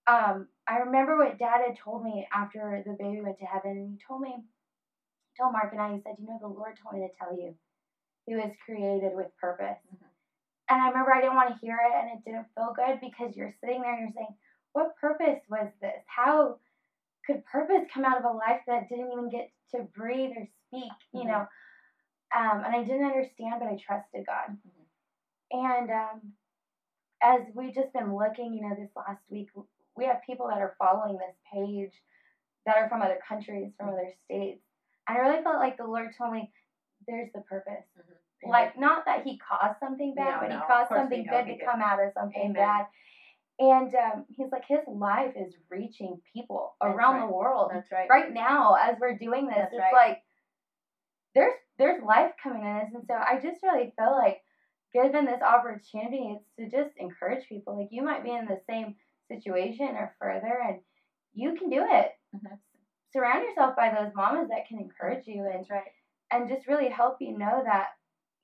um, 0.07 0.47
I 0.67 0.77
remember 0.79 1.17
what 1.17 1.39
Dad 1.39 1.61
had 1.65 1.77
told 1.83 2.03
me 2.03 2.27
after 2.33 2.83
the 2.85 2.93
baby 2.99 3.21
went 3.21 3.39
to 3.39 3.45
heaven, 3.45 3.97
he 3.97 4.05
told 4.07 4.21
me, 4.21 4.35
he 4.37 5.41
told 5.43 5.53
Mark 5.53 5.73
and 5.73 5.81
I, 5.81 5.93
he 5.95 6.01
said, 6.03 6.15
you 6.19 6.27
know, 6.27 6.39
the 6.41 6.47
Lord 6.47 6.77
told 6.81 7.01
me 7.01 7.07
to 7.07 7.13
tell 7.17 7.35
you, 7.37 7.55
he 8.25 8.35
was 8.35 8.51
created 8.65 9.13
with 9.15 9.27
purpose. 9.41 9.77
Mhm. 9.93 10.06
And 10.69 10.81
I 10.81 10.87
remember 10.87 11.13
I 11.13 11.21
didn't 11.21 11.35
want 11.35 11.49
to 11.53 11.65
hear 11.65 11.79
it, 11.79 11.93
and 11.95 12.09
it 12.09 12.23
didn't 12.25 12.47
feel 12.55 12.73
good 12.75 12.99
because 13.01 13.35
you're 13.35 13.53
sitting 13.63 13.81
there 13.81 13.93
and 13.93 14.01
you're 14.01 14.11
saying, 14.15 14.35
what 14.73 14.95
purpose 14.99 15.39
was 15.49 15.69
this? 15.81 16.03
How 16.07 16.59
could 17.25 17.43
purpose 17.45 17.83
come 17.93 18.05
out 18.05 18.17
of 18.17 18.25
a 18.25 18.35
life 18.35 18.61
that 18.67 18.89
didn't 18.89 19.11
even 19.11 19.29
get 19.29 19.49
to 19.71 19.83
breathe 19.95 20.31
or 20.37 20.45
speak? 20.67 20.91
You 21.13 21.23
Mhm. 21.23 21.27
know, 21.27 21.47
um, 22.35 22.63
and 22.63 22.75
I 22.75 22.83
didn't 22.83 23.05
understand, 23.05 23.59
but 23.59 23.69
I 23.69 23.75
trusted 23.77 24.25
God. 24.25 24.57
And 25.51 25.91
um, 25.91 26.33
as 27.21 27.41
we've 27.55 27.73
just 27.73 27.93
been 27.93 28.15
looking, 28.15 28.53
you 28.53 28.61
know, 28.61 28.75
this 28.75 28.91
last 28.95 29.23
week, 29.29 29.49
we 29.95 30.05
have 30.05 30.21
people 30.25 30.47
that 30.49 30.59
are 30.59 30.75
following 30.77 31.17
this 31.17 31.35
page 31.51 31.93
that 32.65 32.77
are 32.77 32.89
from 32.89 33.01
other 33.01 33.19
countries, 33.27 33.71
from 33.77 33.89
other 33.89 34.09
states. 34.25 34.61
And 35.07 35.17
I 35.17 35.21
really 35.21 35.43
felt 35.43 35.59
like 35.59 35.77
the 35.77 35.85
Lord 35.85 36.13
told 36.17 36.33
me, 36.33 36.51
there's 37.07 37.31
the 37.33 37.41
purpose. 37.41 37.85
Like, 38.43 38.77
not 38.77 39.05
that 39.05 39.23
He 39.23 39.39
caused 39.39 39.79
something 39.79 40.13
bad, 40.15 40.35
No, 40.35 40.39
but 40.41 40.49
no, 40.49 40.55
He 40.59 40.65
caused 40.67 40.89
something 40.89 41.25
good 41.29 41.45
to 41.45 41.57
did. 41.57 41.65
come 41.65 41.81
out 41.81 42.03
of 42.03 42.11
something 42.13 42.41
Amen. 42.41 42.53
bad. 42.53 42.85
And 43.59 43.95
um, 43.95 44.25
He's 44.29 44.51
like, 44.51 44.65
His 44.67 44.81
life 44.87 45.33
is 45.35 45.53
reaching 45.69 46.21
people 46.33 46.75
That's 46.81 46.93
around 46.95 47.15
right. 47.15 47.27
the 47.27 47.33
world 47.33 47.71
That's 47.73 47.91
right. 47.91 48.07
right 48.09 48.33
now 48.33 48.75
as 48.75 48.97
we're 48.99 49.17
doing 49.17 49.47
this. 49.47 49.55
That's 49.57 49.73
it's 49.73 49.81
right. 49.81 49.93
like 49.93 50.23
there's 51.35 51.53
there's 51.77 52.01
life 52.03 52.31
coming 52.41 52.63
in 52.63 52.75
this, 52.79 52.89
and 52.93 53.03
so 53.07 53.13
I 53.13 53.39
just 53.41 53.61
really 53.61 53.93
feel 53.97 54.11
like 54.11 54.41
given 54.93 55.25
this 55.25 55.41
opportunity, 55.41 56.35
it's 56.37 56.45
to 56.57 56.69
just 56.69 56.95
encourage 56.97 57.47
people. 57.47 57.77
Like 57.77 57.89
you 57.91 58.01
might 58.03 58.23
be 58.23 58.31
in 58.31 58.45
the 58.45 58.59
same 58.69 58.95
situation 59.27 59.89
or 59.89 60.15
further, 60.19 60.59
and 60.67 60.79
you 61.33 61.55
can 61.55 61.69
do 61.69 61.85
it. 61.87 62.11
Mhm. 62.35 62.57
Surround 63.13 63.43
yourself 63.43 63.75
by 63.75 63.89
those 63.89 64.13
mamas 64.15 64.49
that 64.49 64.67
can 64.67 64.79
encourage 64.79 65.27
you 65.27 65.45
and 65.51 65.65
right. 65.69 65.91
and 66.31 66.49
just 66.49 66.67
really 66.67 66.89
help 66.89 67.17
you 67.21 67.37
know 67.37 67.61
that 67.63 67.89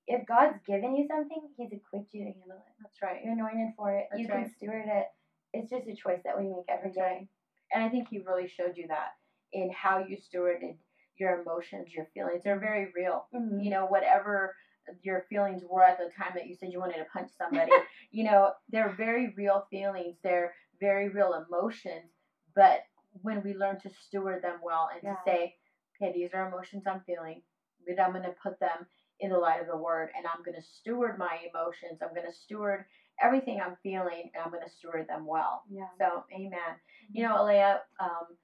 if 0.08 0.26
God's 0.28 0.58
given 0.68 0.96
you 0.96 1.08
something, 1.08 1.50
He's 1.58 1.72
equipped 1.72 2.14
you 2.14 2.26
to 2.26 2.32
handle 2.32 2.58
it. 2.58 2.74
That's 2.82 3.02
right. 3.02 3.22
You're 3.24 3.34
anointed 3.34 3.74
for 3.78 3.96
it. 3.96 4.08
That's 4.12 4.22
you 4.22 4.28
can 4.28 4.50
steward 4.58 4.86
it. 4.88 5.08
It's 5.54 5.70
just 5.70 5.88
a 5.88 5.96
choice 5.96 6.20
that 6.26 6.38
we 6.38 6.48
make 6.48 6.66
every 6.68 6.90
That's 6.90 6.98
right. 6.98 7.28
And 7.74 7.84
I 7.84 7.90
think 7.90 8.10
he 8.10 8.20
really 8.20 8.48
showed 8.48 8.76
you 8.78 8.88
that 8.88 9.14
in 9.54 9.72
how 9.72 10.00
you 10.00 10.18
stewarded 10.18 10.76
your 11.18 11.42
emotions, 11.42 11.94
your 11.94 12.06
feelings. 12.14 12.44
They're 12.44 12.60
very 12.60 12.92
real. 12.96 13.28
Mhm. 13.34 13.64
You 13.64 13.70
know, 13.70 13.86
whatever 13.86 14.56
your 15.02 15.22
feelings 15.30 15.64
were 15.64 15.84
at 15.84 15.98
the 15.98 16.10
time 16.10 16.34
that 16.36 16.48
you 16.48 16.56
said 16.56 16.72
you 16.72 16.80
wanted 16.80 16.98
to 16.98 17.06
punch 17.06 17.32
somebody, 17.38 17.72
you 18.12 18.24
know, 18.24 18.54
they're 18.70 18.90
very 18.90 19.30
real 19.38 19.66
feelings. 19.70 20.18
They're 20.24 20.54
very 20.80 21.10
real 21.10 21.34
emotions. 21.48 22.12
But 22.56 22.82
when 23.22 23.42
we 23.44 23.54
learn 23.54 23.80
to 23.82 23.90
steward 23.90 24.42
them 24.42 24.60
well 24.64 24.90
and 24.92 25.02
Yeah. 25.04 25.16
to 25.16 25.22
say, 25.24 25.56
okay, 26.02 26.12
these 26.12 26.34
are 26.34 26.48
emotions 26.48 26.84
I'm 26.88 27.02
feeling, 27.02 27.44
but 27.88 28.00
I'm 28.00 28.12
going 28.12 28.24
to 28.24 28.36
put 28.44 28.60
them 28.60 28.88
in 29.20 29.30
the 29.30 29.38
light 29.38 29.62
of 29.62 29.68
the 29.68 29.78
word 29.78 30.10
and 30.18 30.26
I'm 30.26 30.44
going 30.44 30.56
to 30.56 30.68
steward 30.68 31.18
my 31.18 31.38
emotions. 31.54 32.02
I'm 32.02 32.16
going 32.16 32.28
to 32.28 32.38
steward 32.38 32.86
everything 33.22 33.62
I'm 33.62 33.78
feeling 33.84 34.32
and 34.34 34.44
I'm 34.44 34.52
going 34.52 34.64
to 34.66 34.74
steward 34.74 35.08
them 35.08 35.26
well. 35.26 35.64
Yeah. 35.70 35.88
So, 35.98 36.24
amen. 36.34 36.76
You 37.12 37.24
know, 37.24 37.42
Alea, 37.42 37.82
um, 38.00 38.38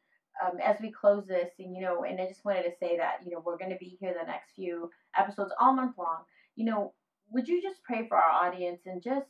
um, 0.45 0.60
as 0.63 0.79
we 0.79 0.91
close 0.91 1.27
this, 1.27 1.49
and 1.60 1.75
you 1.75 1.82
know, 1.82 2.03
and 2.03 2.19
I 2.19 2.27
just 2.27 2.45
wanted 2.45 2.63
to 2.63 2.71
say 2.79 2.97
that 2.97 3.19
you 3.25 3.32
know 3.32 3.43
we're 3.45 3.58
going 3.58 3.71
to 3.71 3.77
be 3.77 3.97
here 3.99 4.15
the 4.17 4.25
next 4.25 4.51
few 4.55 4.89
episodes 5.17 5.51
all 5.60 5.75
month 5.75 5.97
long. 5.97 6.19
You 6.55 6.65
know, 6.65 6.93
would 7.32 7.47
you 7.47 7.62
just 7.62 7.84
pray 7.84 8.08
for 8.08 8.17
our 8.17 8.47
audience 8.47 8.82
and 8.86 9.01
just 9.01 9.27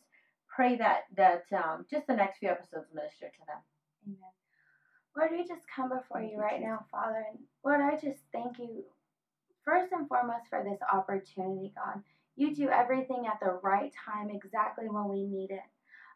pray 0.47 0.75
that 0.77 1.03
that 1.15 1.45
um, 1.53 1.85
just 1.89 2.07
the 2.07 2.15
next 2.15 2.39
few 2.39 2.49
episodes 2.49 2.87
minister 2.93 3.27
to 3.27 3.45
them. 3.47 3.57
Amen. 4.07 4.17
Lord, 5.15 5.31
we 5.31 5.47
just 5.47 5.65
come 5.73 5.89
before 5.89 6.21
you 6.21 6.31
you, 6.31 6.39
right 6.39 6.61
now, 6.61 6.85
Father. 6.91 7.23
And 7.31 7.39
Lord, 7.63 7.81
I 7.81 7.95
just 7.95 8.19
thank 8.31 8.59
you 8.59 8.83
first 9.69 9.91
and 9.91 10.07
foremost 10.07 10.47
for 10.49 10.63
this 10.63 10.79
opportunity, 10.91 11.71
God. 11.75 12.01
You 12.35 12.55
do 12.55 12.69
everything 12.69 13.25
at 13.27 13.39
the 13.39 13.59
right 13.61 13.91
time, 14.05 14.29
exactly 14.29 14.85
when 14.89 15.09
we 15.09 15.25
need 15.25 15.51
it. 15.51 15.59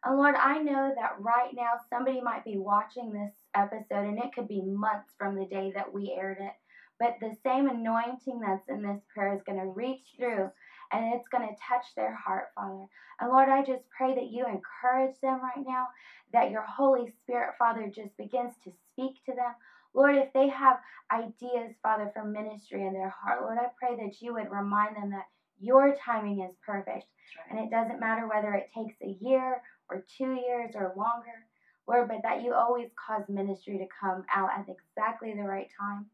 And 0.06 0.18
Lord, 0.18 0.36
I 0.36 0.60
know 0.60 0.94
that 0.96 1.20
right 1.20 1.52
now 1.54 1.72
somebody 1.90 2.22
might 2.22 2.44
be 2.44 2.58
watching 2.58 3.12
this 3.12 3.34
episode, 3.56 4.08
and 4.08 4.18
it 4.18 4.34
could 4.34 4.48
be 4.48 4.62
months 4.62 5.14
from 5.18 5.36
the 5.36 5.46
day 5.46 5.72
that 5.76 5.94
we 5.94 6.16
aired 6.18 6.38
it. 6.40 6.54
But 7.00 7.18
the 7.20 7.36
same 7.44 7.68
anointing 7.68 8.40
that's 8.40 8.70
in 8.70 8.82
this 8.82 9.02
prayer 9.14 9.36
is 9.36 9.42
going 9.46 9.60
to 9.60 9.66
reach 9.66 10.06
through 10.18 10.50
and 10.92 11.14
it's 11.14 11.28
going 11.28 11.48
to 11.48 11.56
touch 11.68 11.86
their 11.96 12.16
heart, 12.16 12.50
Father. 12.56 12.86
And 13.20 13.32
Lord, 13.32 13.50
I 13.50 13.64
just 13.64 13.84
pray 13.98 14.14
that 14.14 14.32
you 14.32 14.46
encourage 14.46 15.20
them 15.22 15.42
right 15.42 15.66
now, 15.66 15.88
that 16.32 16.52
your 16.52 16.62
Holy 16.62 17.12
Spirit, 17.24 17.56
Father, 17.58 17.92
just 17.94 18.16
begins 18.16 18.54
to 18.64 18.72
speak 18.92 19.16
to 19.26 19.34
them. 19.34 19.54
Lord, 19.94 20.16
if 20.16 20.34
they 20.34 20.50
have 20.50 20.80
ideas, 21.12 21.76
Father, 21.82 22.12
for 22.14 22.24
ministry 22.24 22.86
in 22.86 22.94
their 22.94 23.10
heart, 23.10 23.42
Lord, 23.42 23.58
I 23.58 23.68
pray 23.80 23.96
that 24.04 24.22
you 24.22 24.34
would 24.34 24.52
remind 24.52 24.96
them 24.96 25.12
that 25.12 25.28
your 25.60 25.96
timing 25.96 26.42
is 26.42 26.56
perfect. 26.66 27.06
And 27.50 27.60
it 27.60 27.70
doesn't 27.70 28.00
matter 28.00 28.28
whether 28.28 28.54
it 28.54 28.70
takes 28.76 28.96
a 29.02 29.18
year 29.24 29.62
or 29.90 30.06
two 30.18 30.34
years 30.34 30.72
or 30.76 30.94
longer, 30.98 31.46
Lord, 31.88 32.08
but 32.08 32.22
that 32.24 32.44
you 32.44 32.54
always 32.54 32.90
cause 32.96 33.24
ministry 33.30 33.78
to 33.78 33.88
come 34.00 34.24
out 34.34 34.50
at 34.58 34.68
exactly 34.68 35.34
the 35.34 35.44
right 35.44 35.68
time. 35.80 36.06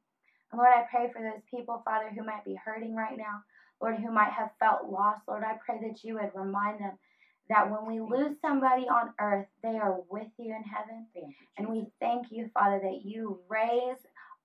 And 0.51 0.59
Lord, 0.59 0.73
I 0.75 0.85
pray 0.89 1.11
for 1.11 1.21
those 1.21 1.43
people, 1.49 1.81
Father, 1.85 2.09
who 2.09 2.23
might 2.23 2.45
be 2.45 2.55
hurting 2.55 2.95
right 2.95 3.17
now, 3.17 3.43
Lord, 3.81 3.97
who 3.97 4.11
might 4.11 4.31
have 4.31 4.51
felt 4.59 4.89
lost. 4.89 5.21
Lord, 5.27 5.43
I 5.43 5.57
pray 5.65 5.79
that 5.87 6.03
you 6.03 6.15
would 6.15 6.31
remind 6.33 6.79
them 6.79 6.97
that 7.49 7.69
when 7.71 7.85
we 7.85 7.99
lose 8.01 8.37
somebody 8.41 8.83
on 8.87 9.13
earth, 9.19 9.47
they 9.63 9.77
are 9.77 10.01
with 10.09 10.27
you 10.37 10.55
in 10.55 10.63
heaven. 10.63 11.07
You, 11.15 11.33
And 11.57 11.69
we 11.69 11.87
thank 11.99 12.27
you, 12.31 12.49
Father, 12.53 12.79
that 12.83 13.01
you 13.05 13.39
raise 13.49 13.97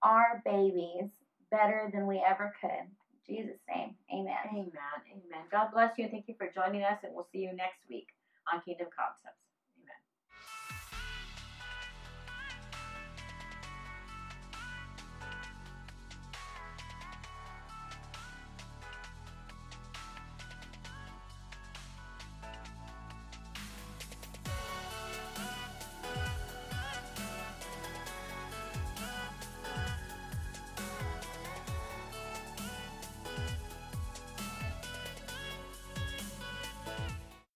our 0.02 0.42
babies 0.44 1.10
better 1.50 1.90
than 1.92 2.06
we 2.06 2.22
ever 2.26 2.54
could. 2.60 2.70
In 2.70 3.36
Jesus' 3.36 3.60
name, 3.74 3.94
amen. 4.12 4.36
Amen. 4.50 4.72
Amen. 5.12 5.44
God 5.50 5.68
bless 5.72 5.98
you 5.98 6.04
and 6.04 6.12
thank 6.12 6.28
you 6.28 6.34
for 6.38 6.50
joining 6.54 6.82
us, 6.84 6.98
and 7.04 7.14
we'll 7.14 7.28
see 7.32 7.40
you 7.40 7.52
next 7.54 7.80
week 7.88 8.08
on 8.52 8.60
Kingdom 8.62 8.88
Concepts. 8.96 9.53